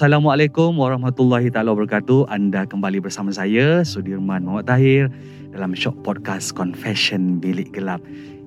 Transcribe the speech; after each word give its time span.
Assalamualaikum 0.00 0.80
warahmatullahi 0.80 1.52
taala 1.52 1.76
wabarakatuh. 1.76 2.32
Anda 2.32 2.64
kembali 2.64 3.04
bersama 3.04 3.36
saya 3.36 3.84
Sudirman 3.84 4.48
Muhammad 4.48 4.64
Tahir 4.64 5.12
dalam 5.52 5.76
Shock 5.76 6.00
Podcast 6.00 6.56
Confession 6.56 7.36
Bilik 7.36 7.68
Gelap. 7.76 8.00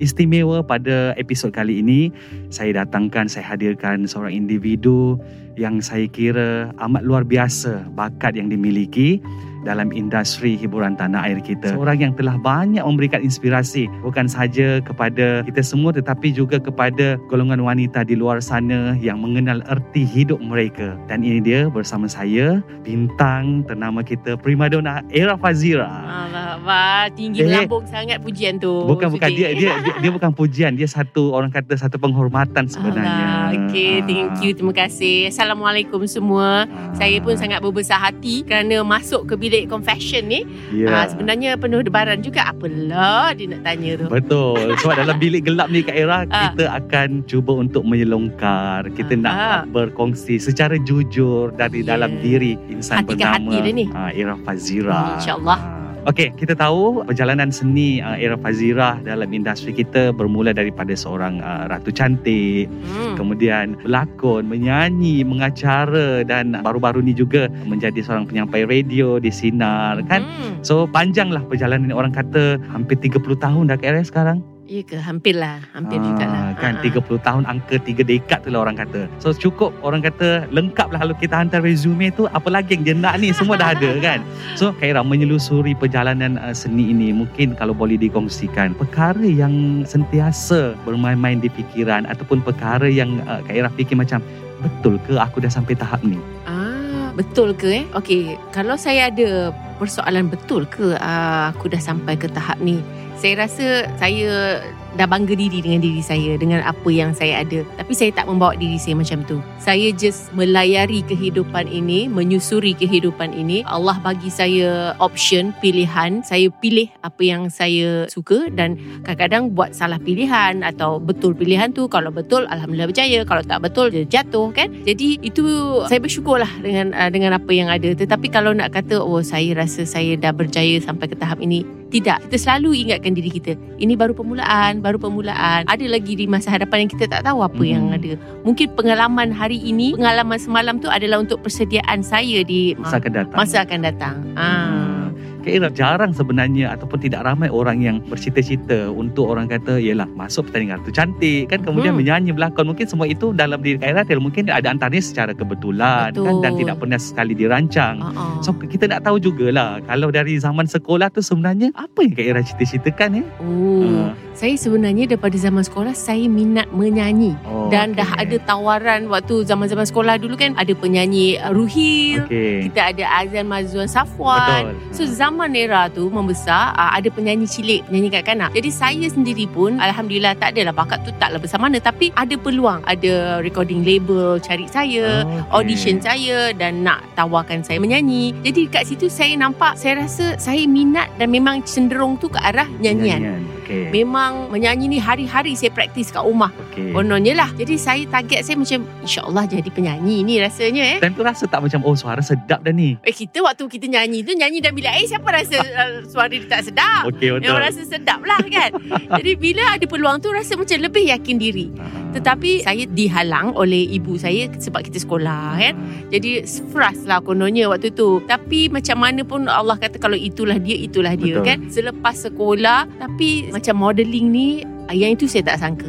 Istimewa 0.03 0.59
pada 0.59 1.15
episod 1.15 1.55
kali 1.55 1.79
ini, 1.79 2.11
saya 2.51 2.83
datangkan, 2.83 3.31
saya 3.31 3.55
hadirkan 3.55 4.03
seorang 4.03 4.35
individu 4.35 5.15
yang 5.55 5.79
saya 5.79 6.09
kira 6.11 6.75
amat 6.75 7.07
luar 7.07 7.23
biasa 7.23 7.87
bakat 7.95 8.35
yang 8.35 8.51
dimiliki 8.51 9.23
dalam 9.63 9.95
industri 9.95 10.59
hiburan 10.59 10.99
tanah 10.99 11.23
air 11.23 11.39
kita. 11.39 11.71
Seorang 11.71 11.95
yang 12.03 12.13
telah 12.19 12.35
banyak 12.35 12.83
memberikan 12.83 13.23
inspirasi 13.23 13.87
bukan 14.03 14.27
sahaja 14.27 14.83
kepada 14.83 15.39
kita 15.47 15.63
semua 15.63 15.95
tetapi 15.95 16.35
juga 16.35 16.59
kepada 16.59 17.15
golongan 17.31 17.63
wanita 17.63 18.03
di 18.03 18.19
luar 18.19 18.43
sana 18.43 18.99
yang 18.99 19.23
mengenal 19.23 19.63
erti 19.71 20.03
hidup 20.03 20.43
mereka. 20.43 20.99
Dan 21.07 21.23
ini 21.23 21.39
dia 21.39 21.71
bersama 21.71 22.11
saya, 22.11 22.59
bintang 22.83 23.63
ternama 23.63 24.03
kita 24.03 24.35
primadona 24.35 24.99
Era 25.15 25.39
Fazira. 25.39 25.87
Alah, 25.87 26.59
wah, 26.59 27.07
tinggi 27.15 27.39
Eh. 27.39 27.47
melambung 27.47 27.87
sangat 27.87 28.19
pujian 28.19 28.59
tu. 28.59 28.83
Bukan 28.83 29.15
bukan 29.15 29.31
dia 29.31 29.55
dia 29.55 29.79
dia, 29.79 29.92
dia 29.99 30.09
bukan 30.09 30.31
pujian, 30.31 30.73
dia 30.73 30.85
satu 30.85 31.31
orang 31.31 31.49
kata 31.49 31.75
satu 31.75 31.97
penghormatan 31.97 32.65
sebenarnya. 32.65 33.49
Alah, 33.49 33.67
okay, 33.67 33.99
Ah. 33.99 34.05
thank 34.05 34.33
you, 34.39 34.51
terima 34.51 34.73
kasih. 34.73 35.27
Assalamualaikum 35.27 36.01
semua. 36.03 36.65
Ah. 36.65 36.93
Saya 36.93 37.19
pun 37.19 37.33
sangat 37.33 37.59
berbesar 37.59 37.99
hati 37.99 38.41
kerana 38.41 38.81
masuk 38.81 39.25
ke 39.25 39.35
bilik 39.35 39.65
confession 39.65 40.25
ni. 40.25 40.45
Ya. 40.71 40.89
Ah, 40.89 41.05
sebenarnya 41.05 41.55
penuh 41.55 41.81
debaran 41.81 42.19
juga. 42.19 42.47
Apalah 42.47 43.33
dia 43.33 43.45
nak 43.47 43.61
tanya 43.63 43.91
tu. 43.95 44.05
Betul. 44.07 44.73
Sebab 44.75 44.95
dalam 44.95 45.17
bilik 45.17 45.43
gelap 45.43 45.67
ni 45.67 45.81
Kak 45.81 45.93
Era, 45.93 46.23
Ah. 46.29 46.49
kita 46.49 46.65
akan 46.73 47.09
cuba 47.23 47.51
untuk 47.55 47.83
menyelongkar. 47.83 48.89
Kita 48.91 49.13
Ah. 49.15 49.21
nak 49.21 49.35
berkongsi 49.69 50.37
secara 50.37 50.77
jujur 50.77 51.51
dari 51.51 51.81
Ya. 51.81 51.93
dalam 51.93 52.17
diri 52.17 52.55
insan 52.67 53.01
Hati 53.01 53.13
ke 53.13 53.19
bernama 53.19 53.49
hati 53.49 53.57
dia 53.59 53.73
ni. 53.73 53.85
ah, 53.91 54.09
Era 54.09 54.35
Fazira. 54.37 55.17
InsyaAllah. 55.17 55.59
Ah. 55.59 55.82
Okey, 56.03 56.35
kita 56.35 56.51
tahu 56.51 57.07
perjalanan 57.07 57.47
seni 57.47 58.03
uh, 58.03 58.19
Era 58.19 58.35
Fazira 58.35 58.99
dalam 59.07 59.31
industri 59.31 59.71
kita 59.71 60.11
bermula 60.11 60.51
daripada 60.51 60.91
seorang 60.91 61.39
uh, 61.39 61.71
ratu 61.71 61.95
cantik, 61.95 62.67
Hmm. 62.83 63.15
kemudian 63.15 63.79
berlakon, 63.79 64.43
menyanyi, 64.51 65.23
mengacara 65.23 66.27
dan 66.27 66.59
baru-baru 66.59 66.99
ni 66.99 67.15
juga 67.15 67.47
menjadi 67.63 68.03
seorang 68.03 68.27
penyampai 68.27 68.67
radio 68.67 69.15
di 69.15 69.31
sinar 69.31 70.03
kan. 70.11 70.27
Hmm. 70.27 70.59
So 70.59 70.91
panjanglah 70.91 71.47
perjalanan 71.47 71.87
ni 71.87 71.95
orang 71.95 72.11
kata 72.11 72.59
hampir 72.67 72.99
30 72.99 73.39
tahun 73.39 73.71
dah 73.71 73.79
KRS 73.79 74.11
sekarang. 74.11 74.43
Ya 74.63 74.79
ke? 74.79 74.95
Hampir 74.95 75.35
lah. 75.35 75.59
Hampir 75.75 75.99
Ah, 75.99 76.03
juga 76.07 76.23
lah. 76.23 76.43
Kan 76.55 76.79
Ah, 76.79 76.83
30 76.87 77.19
tahun 77.19 77.43
angka 77.43 77.75
3 77.83 77.99
dekad 77.99 78.47
tu 78.47 78.49
lah 78.49 78.63
orang 78.63 78.79
kata. 78.79 79.11
So 79.19 79.35
cukup 79.35 79.75
orang 79.83 79.99
kata 79.99 80.47
lengkap 80.55 80.87
lah 80.95 81.03
kalau 81.03 81.15
kita 81.19 81.35
hantar 81.35 81.59
resume 81.59 82.07
tu 82.15 82.31
apa 82.31 82.47
lagi 82.47 82.79
yang 82.79 82.83
dia 82.87 82.95
nak 82.95 83.19
ni 83.19 83.35
semua 83.35 83.59
dah 83.59 83.75
ada 83.75 83.91
kan. 83.99 84.23
So 84.59 84.71
Khaira 84.79 85.03
menyelusuri 85.03 85.75
perjalanan 85.75 86.39
uh, 86.39 86.55
seni 86.55 86.95
ini 86.95 87.11
mungkin 87.11 87.59
kalau 87.59 87.75
boleh 87.75 87.99
dikongsikan 87.99 88.71
perkara 88.79 89.19
yang 89.19 89.83
sentiasa 89.83 90.79
bermain-main 90.87 91.43
di 91.43 91.51
fikiran 91.51 92.07
ataupun 92.07 92.39
perkara 92.39 92.87
yang 92.87 93.19
uh, 93.27 93.43
Khaira 93.43 93.67
fikir 93.67 93.99
macam 93.99 94.23
betul 94.63 94.95
ke 95.03 95.19
aku 95.19 95.43
dah 95.43 95.51
sampai 95.51 95.75
tahap 95.75 95.99
ni? 96.07 96.15
Ah, 96.47 97.11
betul 97.11 97.51
ke 97.51 97.83
eh? 97.83 97.85
Okey, 97.91 98.39
kalau 98.55 98.79
saya 98.79 99.11
ada 99.11 99.51
persoalan 99.75 100.31
betul 100.31 100.63
ke 100.71 100.95
ah, 101.03 101.51
aku 101.51 101.67
dah 101.67 101.83
sampai 101.83 102.15
ke 102.15 102.31
tahap 102.31 102.63
ni? 102.63 102.79
Saya 103.23 103.47
rasa 103.47 103.87
saya 103.95 104.59
dah 104.95 105.07
bangga 105.09 105.33
diri 105.33 105.59
dengan 105.59 105.81
diri 105.81 106.01
saya 106.05 106.37
dengan 106.37 106.61
apa 106.61 106.89
yang 106.93 107.11
saya 107.17 107.41
ada. 107.41 107.65
Tapi 107.79 107.93
saya 107.97 108.13
tak 108.13 108.29
membawa 108.29 108.53
diri 108.53 108.77
saya 108.77 108.93
macam 108.93 109.25
tu. 109.25 109.41
Saya 109.57 109.89
just 109.95 110.29
melayari 110.37 111.01
kehidupan 111.05 111.65
ini, 111.65 112.05
menyusuri 112.05 112.77
kehidupan 112.77 113.33
ini. 113.33 113.65
Allah 113.65 113.97
bagi 113.99 114.29
saya 114.29 114.93
option, 115.01 115.55
pilihan. 115.63 116.21
Saya 116.21 116.53
pilih 116.61 116.91
apa 117.01 117.21
yang 117.23 117.49
saya 117.49 118.05
suka 118.11 118.51
dan 118.53 118.77
kadang-kadang 119.07 119.53
buat 119.57 119.73
salah 119.73 119.97
pilihan 119.97 120.61
atau 120.61 121.01
betul 121.01 121.33
pilihan 121.33 121.73
tu. 121.73 121.89
Kalau 121.89 122.13
betul, 122.13 122.45
Alhamdulillah 122.51 122.89
berjaya. 122.89 123.19
Kalau 123.25 123.41
tak 123.41 123.65
betul, 123.65 123.89
dia 123.89 124.05
jatuh 124.05 124.53
kan. 124.53 124.69
Jadi 124.85 125.17
itu 125.25 125.43
saya 125.89 125.97
bersyukurlah 125.97 126.49
dengan 126.61 126.93
uh, 126.93 127.09
dengan 127.09 127.35
apa 127.37 127.51
yang 127.51 127.71
ada. 127.71 127.95
Tetapi 127.95 128.29
kalau 128.29 128.53
nak 128.53 128.75
kata, 128.75 129.01
oh 129.01 129.23
saya 129.25 129.57
rasa 129.57 129.87
saya 129.87 130.13
dah 130.19 130.35
berjaya 130.35 130.77
sampai 130.83 131.09
ke 131.09 131.15
tahap 131.17 131.41
ini. 131.41 131.65
Tidak. 131.93 132.29
Kita 132.29 132.37
selalu 132.41 132.89
ingatkan 132.89 133.13
diri 133.13 133.29
kita. 133.29 133.53
Ini 133.77 133.93
baru 133.93 134.17
permulaan, 134.17 134.81
baru 134.83 134.99
permulaan. 134.99 135.63
Ada 135.65 135.85
lagi 135.87 136.13
di 136.13 136.27
masa 136.27 136.51
hadapan 136.51 136.83
yang 136.83 136.91
kita 136.91 137.07
tak 137.07 137.23
tahu 137.23 137.39
apa 137.39 137.55
Hmm. 137.55 137.71
yang 137.71 137.85
ada. 137.89 138.11
Mungkin 138.43 138.67
pengalaman 138.75 139.31
hari 139.31 139.57
ini, 139.57 139.95
pengalaman 139.95 140.35
semalam 140.35 140.75
tu 140.77 140.91
adalah 140.91 141.17
untuk 141.17 141.39
persediaan 141.39 142.03
saya 142.03 142.43
di 142.43 142.75
Masa 142.75 142.99
akan 142.99 143.11
datang. 143.15 143.37
masa 143.39 143.57
akan 143.63 143.79
datang. 143.81 144.15
Ah. 144.35 144.59
Kak 144.59 145.12
Ira, 145.49 145.67
jarang 145.67 146.11
sebenarnya 146.11 146.71
ataupun 146.71 146.99
tidak 146.99 147.25
ramai 147.25 147.49
orang 147.49 147.79
yang 147.79 147.97
bercita-cita 148.05 148.87
untuk 148.87 149.27
orang 149.27 149.47
kata 149.47 149.75
ialah 149.77 150.05
masuk 150.09 150.47
pertandingan 150.47 150.79
tu 150.81 150.91
cantik 150.91 151.49
kan 151.49 151.59
kemudian 151.59 151.91
Hmm. 151.91 151.99
menyanyi 151.99 152.31
berlakon 152.31 152.69
mungkin 152.69 152.85
semua 152.85 153.05
itu 153.05 153.33
dalam 153.33 153.59
diri 153.59 153.75
Kak 153.75 153.89
Ira 153.89 154.01
dia 154.03 154.17
mungkin 154.17 154.47
ada 154.47 154.69
antaranya 154.69 155.01
secara 155.01 155.31
kebetulan 155.33 156.13
kan 156.13 156.35
dan 156.39 156.53
Betul. 156.53 156.59
tidak 156.61 156.75
pernah 156.77 156.99
sekali 156.99 157.33
dirancang. 157.33 157.95
Uh-uh. 157.99 158.39
So 158.39 158.53
kita 158.53 158.85
nak 158.85 159.03
tahu 159.03 159.17
jugalah 159.17 159.81
kalau 159.83 160.07
dari 160.09 160.37
zaman 160.37 160.65
sekolah 160.65 161.09
tu 161.09 161.19
sebenarnya 161.19 161.73
apa 161.73 161.99
yang 162.01 162.13
Kak 162.13 162.25
Ira 162.25 162.41
cita-citakan 162.41 163.09
ya? 163.19 163.23
Oh, 163.39 164.13
saya 164.33 164.53
sebenarnya 164.53 165.09
daripada 165.09 165.33
zaman 165.35 165.61
sekolah 165.61 165.91
saya 165.91 166.25
minat 166.25 166.69
menyanyi. 166.69 167.33
Oh, 167.43 167.67
Dan 167.67 167.93
dah 167.93 168.05
ada 168.13 168.37
tawaran 168.39 169.09
waktu 169.09 169.41
zaman-zaman 169.43 169.83
sekolah 169.83 170.17
dulu 170.17 170.37
kan 170.37 170.53
ada 170.53 170.73
penyanyi 170.73 171.37
uh, 171.37 171.49
Ruhil, 171.49 172.25
Okey. 172.25 172.69
kita 172.69 172.93
ada 172.93 173.03
Azan 173.17 173.49
Mazwan 173.49 173.89
Safwan. 173.89 174.77
Betul. 174.77 174.93
So 174.93 175.01
zaman 175.09 175.32
era 175.53 175.87
tu 175.89 176.09
membesar 176.09 176.73
uh, 176.75 176.91
ada 176.93 177.09
penyanyi 177.09 177.45
cilik, 177.47 177.81
penyanyi 177.87 178.09
kanak-kanak. 178.13 178.49
Jadi 178.53 178.69
saya 178.69 179.05
sendiri 179.09 179.45
pun 179.49 179.77
alhamdulillah 179.77 180.37
tak 180.37 180.55
adalah 180.57 180.73
bakat 180.73 181.01
tu 181.05 181.11
taklah 181.21 181.39
besar 181.41 181.59
mana 181.61 181.77
tapi 181.79 182.09
ada 182.13 182.35
peluang, 182.37 182.81
ada 182.85 183.39
recording 183.39 183.85
label 183.85 184.37
cari 184.41 184.65
saya. 184.69 185.23
Okey. 185.23 185.41
audition 185.53 185.97
saya 186.01 186.51
dan 186.55 186.83
nak 186.83 187.03
tawarkan 187.15 187.61
saya 187.63 187.77
menyanyi. 187.79 188.35
Jadi 188.43 188.67
kat 188.69 188.83
situ 188.89 189.07
saya 189.07 189.33
nampak 189.37 189.77
saya 189.77 190.03
rasa 190.03 190.35
saya 190.41 190.65
minat 190.65 191.09
dan 191.21 191.29
memang 191.31 191.61
cenderung 191.63 192.17
tu 192.17 192.27
ke 192.27 192.39
arah 192.41 192.67
nyanyian. 192.81 193.43
Okey. 193.63 193.95
Memang 193.95 194.51
menyanyi 194.51 194.91
ni 194.91 194.99
hari-hari 194.99 195.55
saya 195.55 195.71
praktis 195.71 196.11
kat 196.11 196.19
rumah. 196.19 196.51
Kononnya 196.75 197.33
lah. 197.33 197.49
Jadi 197.55 197.79
saya 197.79 198.03
target 198.11 198.43
saya 198.43 198.59
macam 198.59 198.83
insyaAllah 199.01 199.47
jadi 199.47 199.69
penyanyi 199.71 200.21
ni 200.27 200.43
rasanya 200.43 200.83
eh. 200.83 200.99
Dan 200.99 201.15
tu 201.15 201.23
rasa 201.23 201.47
tak 201.47 201.63
macam 201.63 201.79
oh 201.87 201.95
suara 201.95 202.19
sedap 202.19 202.59
dah 202.59 202.75
ni. 202.75 202.99
Eh 203.07 203.15
kita 203.15 203.39
waktu 203.39 203.63
kita 203.71 203.87
nyanyi 203.87 204.27
tu 204.27 204.35
nyanyi 204.35 204.59
dalam 204.59 204.75
bilik 204.75 204.91
air 204.91 205.07
siapa 205.07 205.27
rasa 205.31 205.57
uh, 205.63 206.03
suara 206.03 206.27
dia 206.27 206.43
tak 206.43 206.67
sedap? 206.67 207.07
Okey 207.07 207.39
betul. 207.39 207.47
Yang 207.47 207.57
rasa 207.63 207.81
sedap 207.87 208.19
lah 208.27 208.41
kan. 208.43 208.69
Jadi 209.23 209.31
bila 209.39 209.63
ada 209.79 209.85
peluang 209.87 210.19
tu 210.19 210.29
rasa 210.35 210.59
macam 210.59 210.77
lebih 210.83 211.07
yakin 211.07 211.35
diri. 211.39 211.71
Ah. 211.79 212.03
Tetapi 212.13 212.61
saya 212.61 212.83
dihalang 212.85 213.57
oleh 213.57 213.89
ibu 213.89 214.19
saya 214.21 214.45
sebab 214.53 214.85
kita 214.85 215.01
sekolah 215.01 215.57
kan. 215.57 215.73
Jadi 216.13 216.45
frust 216.69 217.09
lah 217.09 217.19
kononnya 217.25 217.65
waktu 217.71 217.89
tu. 217.89 218.21
Tapi 218.29 218.69
macam 218.69 219.01
mana 219.01 219.21
pun 219.25 219.49
Allah 219.49 219.77
kata 219.81 219.97
kalau 219.97 220.13
itulah 220.13 220.61
dia, 220.61 220.77
itulah 220.77 221.17
dia 221.17 221.41
Betul. 221.41 221.45
kan. 221.45 221.57
Selepas 221.73 222.15
sekolah, 222.21 222.85
tapi 223.01 223.49
macam 223.63 223.79
modeling 223.79 224.27
ni, 224.27 224.47
yang 224.91 225.15
itu 225.15 225.23
saya 225.23 225.55
tak 225.55 225.63
sangka. 225.63 225.87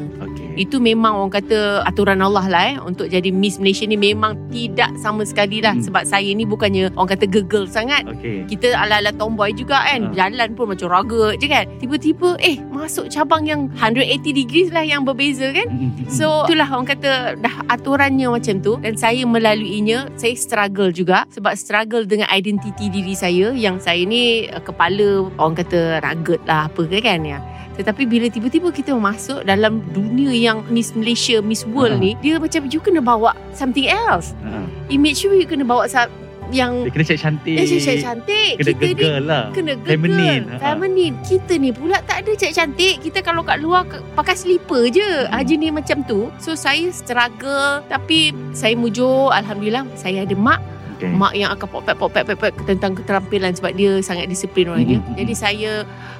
Okey. 0.54 0.62
Itu 0.62 0.78
memang 0.78 1.18
orang 1.18 1.34
kata 1.34 1.58
aturan 1.82 2.22
Allah 2.22 2.46
lah 2.46 2.62
eh 2.64 2.76
untuk 2.78 3.10
jadi 3.10 3.28
Miss 3.28 3.58
Malaysia 3.58 3.82
ni 3.82 3.98
memang 3.98 4.38
tidak 4.48 4.94
sama 4.96 5.22
sekali 5.22 5.58
lah 5.58 5.74
Hmm. 5.74 5.82
sebab 5.82 6.02
saya 6.04 6.30
ni 6.30 6.46
bukannya 6.46 6.94
orang 6.94 7.10
kata 7.10 7.26
gegel 7.26 7.66
sangat. 7.66 8.06
Okey. 8.06 8.46
Kita 8.46 8.72
ala-ala 8.72 9.10
tomboy 9.10 9.50
juga 9.50 9.82
kan 9.82 10.00
Ha. 10.04 10.14
Jalan 10.14 10.54
pun 10.54 10.70
macam 10.70 10.86
raga 10.86 11.34
je 11.34 11.46
kan 11.46 11.66
Tiba-tiba 11.76 12.38
eh 12.38 12.62
masuk 12.66 13.08
cabang 13.08 13.42
yang 13.42 13.66
180 13.74 14.04
degrees 14.32 14.68
lah 14.68 14.82
yang 14.82 15.02
berbeza 15.02 15.50
kan 15.50 15.66
Mm-mm. 15.66 16.06
So 16.06 16.44
itulah 16.44 16.68
orang 16.68 16.86
kata 16.86 17.10
dah 17.36 17.54
aturannya 17.68 18.28
macam 18.28 18.60
tu 18.60 18.76
dan 18.78 18.94
saya 18.94 19.24
melaluinya 19.24 20.06
saya 20.14 20.36
struggle 20.36 20.90
juga 20.90 21.24
sebab 21.30 21.54
struggle 21.54 22.04
dengan 22.04 22.28
identiti 22.28 22.86
diri 22.86 23.12
saya 23.12 23.50
yang 23.50 23.78
saya 23.78 24.04
ni 24.04 24.46
uh, 24.46 24.60
kepala 24.60 25.26
orang 25.34 25.56
kata 25.56 25.98
rugged 25.98 26.40
lah 26.44 26.68
apa 26.68 26.82
ke 26.84 26.98
kan 27.00 27.24
ya. 27.24 27.38
Tetapi 27.74 28.02
bila 28.04 28.26
tiba-tiba 28.26 28.70
kita 28.70 28.94
masuk 28.94 29.42
dalam 29.42 29.82
dunia 29.90 30.30
yang 30.30 30.62
Miss 30.68 30.92
Malaysia, 30.92 31.38
Miss 31.38 31.62
World 31.64 31.96
Ha. 31.96 32.00
ni, 32.00 32.10
dia 32.18 32.38
macam 32.38 32.66
you 32.66 32.78
kena 32.78 32.98
bawa 32.98 33.34
something 33.50 33.86
else. 33.86 34.30
Ha. 34.40 34.62
Image 34.88 35.22
you, 35.22 35.34
you 35.34 35.44
kena 35.44 35.62
bawa 35.62 35.84
sa- 35.84 36.10
yang 36.52 36.84
Dia 36.84 36.92
kena 36.92 37.04
cek 37.04 37.18
cantik. 37.18 37.56
eh, 37.56 37.64
cantik, 37.64 38.04
cantik. 38.04 38.52
Kena 38.54 38.72
kita 38.76 38.84
ni 39.16 39.24
lah. 39.24 39.44
kena 39.50 39.72
gegel 39.76 39.90
Feminine. 39.90 40.44
Ha. 40.46 40.56
Feminine 40.60 41.14
Kita 41.24 41.52
ni 41.56 41.72
pula 41.72 41.96
tak 42.00 42.20
ada 42.20 42.30
cek 42.30 42.52
cantik 42.52 42.94
Kita 43.00 43.24
kalau 43.24 43.40
kat 43.40 43.58
luar 43.58 43.88
Pakai 44.12 44.36
slipper 44.36 44.86
je 44.86 45.00
Hmm. 45.24 45.32
hmm. 45.32 45.40
Jenis 45.42 45.72
macam 45.72 46.04
tu 46.04 46.28
So 46.36 46.52
saya 46.52 46.84
struggle 46.92 47.80
Tapi 47.86 48.36
Saya 48.52 48.76
mujur 48.76 49.32
Alhamdulillah 49.32 49.88
Saya 49.94 50.22
ada 50.22 50.36
mak 50.36 50.60
Okay. 50.94 51.10
Mak 51.10 51.34
yang 51.34 51.50
akan 51.50 51.66
popet 51.66 51.96
popet 51.96 52.22
popet 52.24 52.54
Tentang 52.62 52.94
keterampilan 52.94 53.50
Sebab 53.50 53.74
dia 53.74 53.98
sangat 53.98 54.28
disiplin 54.28 54.68
orangnya 54.68 55.00
Hmm, 55.00 55.10
hmm, 55.10 55.18
Jadi 55.18 55.34
saya 55.34 55.72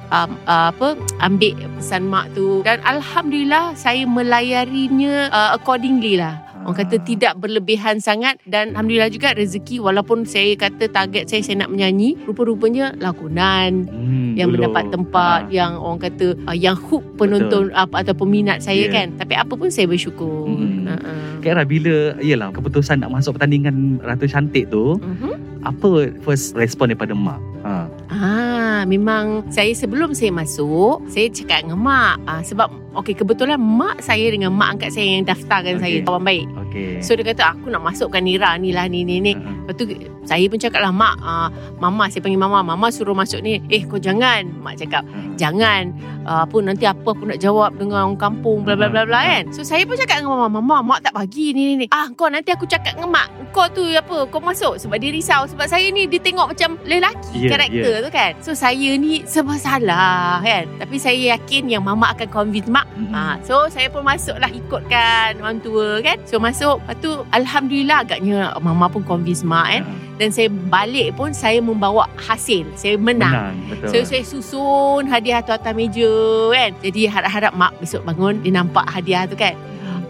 um, 0.07 0.35
uh, 0.43 0.69
apa 0.69 0.93
Ambil 1.19 1.55
pesan 1.75 2.05
mak 2.05 2.31
tu 2.31 2.61
Dan 2.61 2.81
Alhamdulillah 2.81 3.73
Saya 3.73 4.03
melayarinya 4.05 5.29
uh, 5.29 5.49
Accordingly 5.53 6.15
lah 6.15 6.41
Orang 6.65 6.81
kata 6.81 6.97
Ah. 6.97 7.05
tidak 7.05 7.33
berlebihan 7.37 8.01
sangat 8.01 8.41
dan 8.43 8.73
alhamdulillah 8.73 9.13
juga 9.13 9.37
rezeki 9.37 9.77
walaupun 9.77 10.25
saya 10.25 10.57
kata 10.57 10.89
target 10.89 11.29
saya 11.29 11.45
saya 11.45 11.61
nak 11.61 11.69
menyanyi 11.69 12.17
rupa-rupanya 12.25 12.89
lakonan 12.97 13.85
Hmm, 13.85 14.33
yang 14.33 14.49
dulu. 14.49 14.65
mendapat 14.65 14.89
tempat 14.89 15.45
Ha. 15.45 15.53
yang 15.53 15.77
orang 15.77 16.01
kata 16.01 16.33
uh, 16.41 16.57
yang 16.57 16.73
hook 16.73 17.05
penonton 17.21 17.69
apa 17.69 18.01
atau 18.01 18.17
peminat 18.17 18.65
saya 18.65 18.81
Yeah. 18.81 18.97
kan 18.97 19.07
tapi 19.13 19.37
apa 19.37 19.53
pun 19.53 19.69
saya 19.69 19.85
bersyukur 19.85 20.49
Hmm. 20.49 20.89
uh-uh. 20.89 21.37
Kak 21.37 21.53
Era 21.53 21.63
bila 21.63 22.17
Yelah 22.17 22.49
keputusan 22.49 22.97
nak 22.97 23.13
masuk 23.13 23.37
pertandingan 23.37 24.01
Ratu 24.01 24.25
Cantik 24.25 24.65
tu 24.67 24.97
Mhm. 24.97 25.61
Apa 25.61 26.13
first 26.21 26.53
respon 26.53 26.89
daripada 26.89 27.13
mak? 27.13 27.37
Ha. 27.61 27.85
Ah, 28.25 28.81
memang 28.89 29.45
saya 29.53 29.69
sebelum 29.77 30.17
saya 30.17 30.33
masuk, 30.33 31.05
saya 31.13 31.29
cakap 31.29 31.61
dengan 31.61 31.77
mak. 31.77 32.17
Ah, 32.25 32.41
sebab 32.41 32.73
okey 32.99 33.13
kebetulan 33.15 33.59
mak 33.59 33.99
saya 34.01 34.27
dengan 34.31 34.55
mak 34.55 34.79
angkat 34.79 34.95
saya 34.95 35.19
yang 35.19 35.27
daftarkan 35.27 35.79
Okey. 35.79 35.83
saya 35.83 35.95
kawan 36.03 36.23
baik. 36.23 36.47
Okay 36.67 36.85
So 36.99 37.15
dia 37.15 37.25
kata 37.27 37.55
aku 37.55 37.71
nak 37.71 37.83
masukkan 37.83 38.21
Nira 38.23 38.55
ni 38.59 38.71
lah 38.71 38.87
ni 38.87 39.03
ni 39.03 39.19
ni. 39.19 39.33
Ha. 39.35 39.65
Lepas 39.65 39.73
tu 39.77 39.83
saya 40.25 40.45
pun 40.49 40.57
cakap 40.57 40.81
lah 40.81 40.89
mak, 40.89 41.21
ah, 41.21 41.53
mama 41.77 42.09
saya 42.09 42.25
panggil 42.25 42.41
mama, 42.41 42.65
mama 42.65 42.89
suruh 42.89 43.13
masuk 43.13 43.45
ni. 43.45 43.61
Eh 43.69 43.85
kau 43.85 44.01
jangan, 44.01 44.49
mak 44.61 44.81
cakap. 44.81 45.05
Ha. 45.05 45.37
Jangan 45.37 45.93
uh, 46.25 46.41
apa 46.43 46.57
nanti 46.65 46.89
apa 46.89 47.05
aku 47.05 47.23
nak 47.29 47.39
jawab 47.39 47.77
dengan 47.77 48.09
orang 48.09 48.17
kampung 48.17 48.65
bla 48.65 48.73
bla 48.73 48.89
bla 48.89 49.05
bla 49.05 49.21
kan. 49.21 49.53
So 49.53 49.61
saya 49.61 49.85
pun 49.85 49.95
cakap 49.95 50.21
dengan 50.21 50.35
mama, 50.35 50.59
mama 50.59 50.81
mak 50.81 51.05
tak 51.05 51.13
bagi 51.13 51.53
ni 51.53 51.73
ni 51.73 51.85
ni. 51.85 51.87
Ah 51.93 52.09
kau 52.17 52.27
nanti 52.27 52.49
aku 52.51 52.65
cakap 52.65 52.97
dengan 52.97 53.13
mak. 53.13 53.27
Kau 53.53 53.69
tu 53.71 53.85
apa 53.85 54.27
kau 54.27 54.41
masuk 54.41 54.81
sebab 54.81 54.97
dia 54.99 55.13
risau 55.13 55.45
sebab 55.47 55.69
saya 55.69 55.87
ni 55.93 56.09
dia 56.09 56.19
tengok 56.19 56.51
macam 56.51 56.75
lelaki 56.83 57.45
Ya, 57.45 57.49
karakter 57.55 57.95
tu 58.03 58.09
kan. 58.11 58.31
So 58.41 58.51
saya 58.57 58.97
ni 58.97 59.23
serba 59.23 59.55
salah 59.61 60.41
kan. 60.41 60.65
Tapi 60.81 60.95
saya 60.97 61.37
yakin 61.37 61.69
yang 61.69 61.85
mama 61.85 62.11
akan 62.11 62.27
convince 62.33 62.67
mak. 62.67 62.84
Mm-mm. 62.95 63.11
Ah 63.11 63.35
so 63.43 63.67
saya 63.67 63.91
pun 63.91 64.05
masuk 64.07 64.37
lah 64.39 64.47
ikutkan 64.47 65.41
orang 65.43 65.59
tua 65.59 65.99
kan. 65.99 66.15
So 66.23 66.39
masuk 66.39 66.79
lepas 66.85 66.95
tu 67.03 67.11
alhamdulillah 67.35 68.07
agaknya 68.07 68.55
mama 68.63 68.87
pun 68.87 69.03
convince 69.03 69.43
mak 69.43 69.67
kan. 69.67 69.83
Ha. 69.83 69.93
Dan 70.15 70.29
saya 70.31 70.47
balik 70.47 71.19
pun 71.19 71.35
saya 71.35 71.59
membawa 71.59 72.07
hasil. 72.15 72.63
Saya 72.79 72.95
menang. 72.95 73.35
Menang 73.35 73.55
Betul 73.67 73.87
So 73.91 73.97
saya 74.07 74.23
susun 74.23 75.11
hadiah 75.11 75.43
tu 75.43 75.51
atas 75.51 75.75
meja 75.75 76.07
kan. 76.55 76.71
Jadi 76.79 77.01
harap-harap 77.11 77.51
mak 77.51 77.75
besok 77.83 78.07
bangun 78.07 78.39
dia 78.39 78.55
nampak 78.55 78.87
hadiah 78.87 79.27
tu 79.27 79.35
kan. 79.35 79.57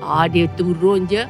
Ah 0.05 0.29
dia 0.29 0.45
turun 0.53 1.09
je. 1.09 1.25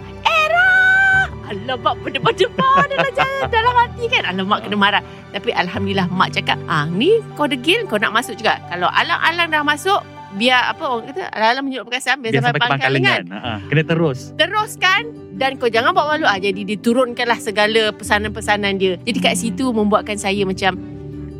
Alamak 1.45 2.01
berdebar-debar 2.01 2.89
dalam 2.89 3.12
jalan, 3.13 3.47
dalam 3.53 3.74
hati 3.77 4.03
kan. 4.09 4.24
Alamak 4.25 4.65
kena 4.65 4.77
marah. 4.77 5.03
Tapi 5.30 5.53
Alhamdulillah 5.53 6.09
mak 6.09 6.33
cakap, 6.33 6.57
ah 6.65 6.89
ni 6.89 7.21
kau 7.38 7.45
degil 7.45 7.86
kau 7.86 8.01
nak 8.01 8.18
masuk 8.18 8.33
juga. 8.39 8.57
Kalau 8.71 8.89
alang-alang 8.89 9.53
dah 9.53 9.62
masuk, 9.62 10.01
biar 10.36 10.62
apa 10.70 10.84
orang 10.86 11.06
kata 11.10 11.24
alang-alang 11.32 11.64
menyuruh 11.64 11.86
perkataan 11.86 12.18
biar, 12.20 12.32
Dia 12.32 12.40
sampai, 12.40 12.52
sampai 12.52 12.60
ke 12.60 12.72
pangkalan 12.72 13.00
kan. 13.00 13.24
pangkalan 13.26 13.44
ha. 13.44 13.54
Kena 13.66 13.84
terus 13.84 14.20
Teruskan 14.36 15.04
dan 15.36 15.52
kau 15.56 15.68
jangan 15.68 15.92
bawa 15.92 16.16
malu 16.16 16.26
ah 16.26 16.38
jadi 16.38 16.62
diturunkanlah 16.66 17.40
segala 17.40 17.92
pesanan-pesanan 17.92 18.76
dia. 18.76 18.96
Jadi 19.02 19.20
kat 19.20 19.34
Hmm. 19.34 19.42
situ 19.42 19.66
membuatkan 19.70 20.16
saya 20.16 20.44
macam 20.44 20.80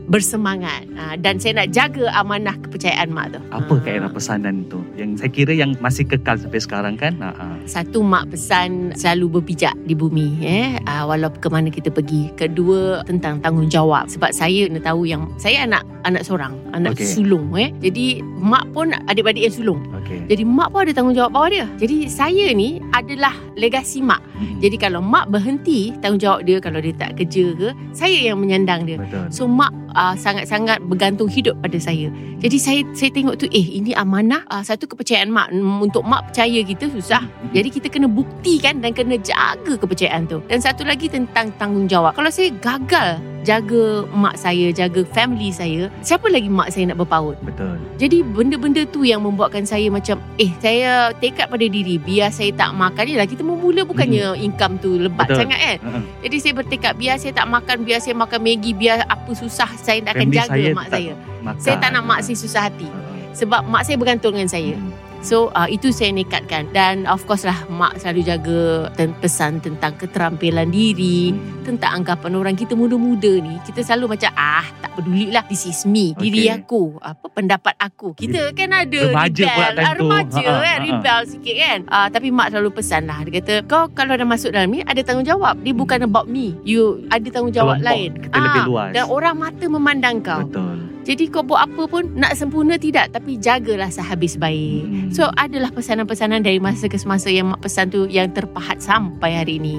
bersemangat 0.06 0.86
ah, 0.96 1.18
dan 1.18 1.38
saya 1.38 1.64
nak 1.64 1.74
jaga 1.74 2.08
amanah 2.14 2.54
kepercayaan 2.62 3.10
mak 3.10 3.34
tu. 3.34 3.40
Apa 3.50 3.74
Ah. 3.76 3.80
Kak 3.82 3.92
Era 3.92 4.10
pesanan 4.10 4.66
tu 4.70 4.82
Yang 4.96 5.22
saya 5.22 5.30
kira 5.30 5.54
yang 5.54 5.74
masih 5.80 6.06
kekal 6.06 6.38
sampai 6.38 6.62
sekarang 6.62 6.96
kan 6.96 7.18
ha. 7.20 7.34
ha. 7.34 7.46
Satu 7.66 8.00
mak 8.02 8.30
pesan 8.30 8.94
selalu 8.94 9.40
berpijak 9.40 9.74
di 9.84 9.94
bumi 9.94 10.40
eh 10.42 10.78
uh, 10.86 11.10
walaupun 11.10 11.40
ke 11.42 11.50
mana 11.50 11.68
kita 11.68 11.90
pergi. 11.90 12.30
Kedua 12.34 13.02
tentang 13.04 13.42
tanggungjawab 13.42 14.08
sebab 14.08 14.32
saya 14.32 14.70
nak 14.70 14.86
tahu 14.86 15.10
yang 15.10 15.26
saya 15.36 15.66
anak 15.66 15.82
anak 16.06 16.22
seorang, 16.22 16.54
anak 16.72 16.94
Okey. 16.96 17.06
sulung 17.06 17.50
eh. 17.58 17.74
Jadi 17.82 18.22
mak 18.22 18.70
pun 18.72 18.94
adik-beradik 19.10 19.50
yang 19.50 19.56
sulung. 19.56 19.82
Okay 20.06 20.22
Jadi 20.30 20.46
mak 20.46 20.70
pun 20.70 20.86
ada 20.86 20.94
tanggungjawab 20.94 21.34
bawah 21.34 21.50
dia. 21.50 21.66
Jadi 21.82 22.06
saya 22.06 22.54
ni 22.54 22.78
adalah 22.94 23.34
legasi 23.58 24.06
mak. 24.06 24.22
Mm-mm. 24.38 24.62
Jadi 24.62 24.78
kalau 24.78 25.02
mak 25.02 25.34
berhenti 25.34 25.98
tanggungjawab 25.98 26.46
dia 26.46 26.62
kalau 26.62 26.78
dia 26.78 26.94
tak 26.94 27.18
kerja 27.18 27.58
ke, 27.58 27.74
saya 27.90 28.30
yang 28.32 28.38
menyandang 28.38 28.86
dia. 28.86 29.02
Betul 29.02 29.34
So 29.34 29.50
mak 29.50 29.74
uh, 29.98 30.14
sangat-sangat 30.14 30.86
bergantung 30.86 31.26
hidup 31.26 31.58
pada 31.66 31.82
saya. 31.82 32.14
Jadi 32.38 32.58
saya 32.62 32.82
saya 32.94 33.10
tengok 33.10 33.42
tu 33.42 33.50
eh 33.50 33.82
ini 33.82 33.98
amanah 33.98 34.46
uh, 34.54 34.62
satu 34.62 34.86
kepercayaan 34.86 35.34
mak 35.34 35.50
Mm, 35.56 35.88
untuk 35.88 36.04
mak 36.04 36.30
percaya 36.30 36.60
kita 36.68 36.92
susah. 36.92 37.24
Jadi 37.56 37.70
kita 37.72 37.88
kena 37.88 38.12
buktikan 38.12 38.84
dan 38.84 38.92
kena 38.92 39.16
jaga 39.16 39.80
kepercayaan 39.80 40.28
tu. 40.28 40.44
Dan 40.52 40.60
satu 40.60 40.84
lagi 40.84 41.08
tentang 41.08 41.56
tanggungjawab. 41.56 42.12
Kalau 42.12 42.28
saya 42.28 42.52
gagal 42.60 43.24
jaga 43.46 44.04
mak 44.12 44.36
saya, 44.36 44.74
jaga 44.74 45.06
family 45.14 45.54
saya, 45.54 45.88
siapa 46.02 46.28
lagi 46.28 46.50
mak 46.50 46.74
saya 46.74 46.92
nak 46.92 47.00
berpaut? 47.00 47.38
Betul 47.46 47.78
Jadi 48.02 48.26
benda-benda 48.26 48.84
tu 48.90 49.06
yang 49.06 49.24
membuatkan 49.24 49.64
saya 49.64 49.88
macam 49.96 50.20
eh 50.36 50.52
saya 50.60 51.16
tekad 51.16 51.48
pada 51.48 51.64
diri 51.64 51.96
biar 51.96 52.28
saya 52.28 52.52
tak 52.52 52.76
makan 52.76 53.04
ni 53.08 53.16
lah 53.16 53.24
kita 53.24 53.48
memula 53.48 53.88
bukannya 53.88 54.36
income 54.36 54.76
tu 54.84 55.00
lebat 55.00 55.32
Betul. 55.32 55.48
sangat 55.48 55.60
kan. 55.64 55.78
Ha. 55.88 56.00
Jadi 56.28 56.38
saya 56.44 56.54
bertekad 56.60 56.94
biar 57.00 57.16
saya 57.16 57.32
tak 57.32 57.48
makan 57.48 57.78
biar 57.88 58.00
saya 58.04 58.16
makan 58.20 58.40
Maggi 58.44 58.72
biar 58.76 59.08
apa 59.08 59.32
susah 59.32 59.70
saya 59.80 60.04
nak 60.04 60.20
akan 60.20 60.28
Family 60.28 60.38
jaga 60.38 60.52
saya 60.52 60.68
mak 60.76 60.86
tak 60.86 61.00
saya. 61.00 61.14
Makan 61.40 61.62
Saya 61.64 61.76
tak 61.80 61.90
nak 61.96 62.04
mak 62.04 62.20
saya 62.28 62.36
susah 62.36 62.62
hati. 62.68 62.90
Ha. 62.92 63.00
Sebab 63.32 63.62
mak 63.72 63.82
saya 63.88 63.96
bergantung 63.96 64.36
dengan 64.36 64.52
saya. 64.52 64.76
Mm. 64.76 65.05
So 65.26 65.50
uh, 65.52 65.66
itu 65.66 65.90
saya 65.90 66.14
nekatkan 66.14 66.70
dan 66.70 67.10
of 67.10 67.26
course 67.26 67.50
lah 67.50 67.58
mak 67.66 67.98
selalu 67.98 68.22
jaga 68.22 68.60
ten- 68.94 69.18
pesan 69.18 69.58
tentang 69.58 69.98
keterampilan 69.98 70.70
diri, 70.70 71.34
tentang 71.66 71.98
anggapan 71.98 72.38
orang 72.38 72.54
kita 72.54 72.78
muda-muda 72.78 73.42
ni. 73.42 73.58
Kita 73.66 73.82
selalu 73.82 74.14
macam 74.14 74.30
ah 74.38 74.62
tak 74.86 74.94
peduli 74.94 75.34
lah 75.34 75.42
this 75.50 75.66
is 75.66 75.82
me, 75.90 76.14
diri 76.14 76.46
Okay. 76.46 76.62
aku, 76.62 77.02
apa 77.02 77.26
pendapat 77.34 77.74
aku. 77.82 78.14
Kita 78.14 78.54
kan 78.54 78.70
ada 78.70 79.00
Remaja 79.10 79.44
rebel, 79.50 79.50
pula 79.50 79.68
time 79.74 79.82
ah, 79.82 79.90
tu. 79.90 80.00
remaja 80.06 80.46
Ha, 80.46 80.46
ha, 80.46 80.62
kan, 80.62 80.62
ha, 80.62 80.78
ha. 80.78 80.86
rebel 80.86 81.20
sikit 81.26 81.56
kan. 81.58 81.80
Uh, 81.90 82.08
tapi 82.14 82.28
mak 82.30 82.48
selalu 82.54 82.70
pesan 82.70 83.02
lah 83.10 83.18
dia 83.26 83.34
kata 83.42 83.54
kau 83.66 83.90
kalau 83.98 84.14
dah 84.14 84.28
masuk 84.30 84.54
dalam 84.54 84.70
ni 84.70 84.86
ada 84.86 85.02
tanggungjawab. 85.02 85.58
Dia 85.66 85.74
bukan 85.74 86.06
about 86.06 86.30
me. 86.30 86.54
You 86.62 87.02
ada 87.10 87.26
tanggungjawab 87.26 87.82
Kelompok 87.82 87.90
lain. 87.90 88.10
Kita 88.22 88.38
lebih 88.38 88.62
Ah, 88.62 88.68
luas 88.70 88.90
Dan 88.94 89.04
orang 89.10 89.36
mata 89.42 89.66
memandang 89.66 90.22
kau. 90.22 90.46
Betul 90.46 90.95
Jadi 91.06 91.30
kau 91.30 91.46
buat 91.46 91.70
apa 91.70 91.86
pun 91.86 92.18
nak 92.18 92.34
sempurna 92.34 92.82
tidak 92.82 93.14
tapi 93.14 93.38
jagalah 93.38 93.94
sehabis 93.94 94.42
baik. 94.42 94.90
Mm. 94.90 95.10
So 95.14 95.30
adalah 95.38 95.70
pesanan-pesanan 95.70 96.42
dari 96.42 96.58
masa 96.58 96.90
ke 96.90 96.98
semasa 96.98 97.30
yang 97.30 97.54
mak 97.54 97.62
pesan 97.62 97.94
tu 97.94 98.10
yang 98.10 98.34
terpahat 98.34 98.82
sampai 98.82 99.38
hari 99.38 99.62
ini. 99.62 99.78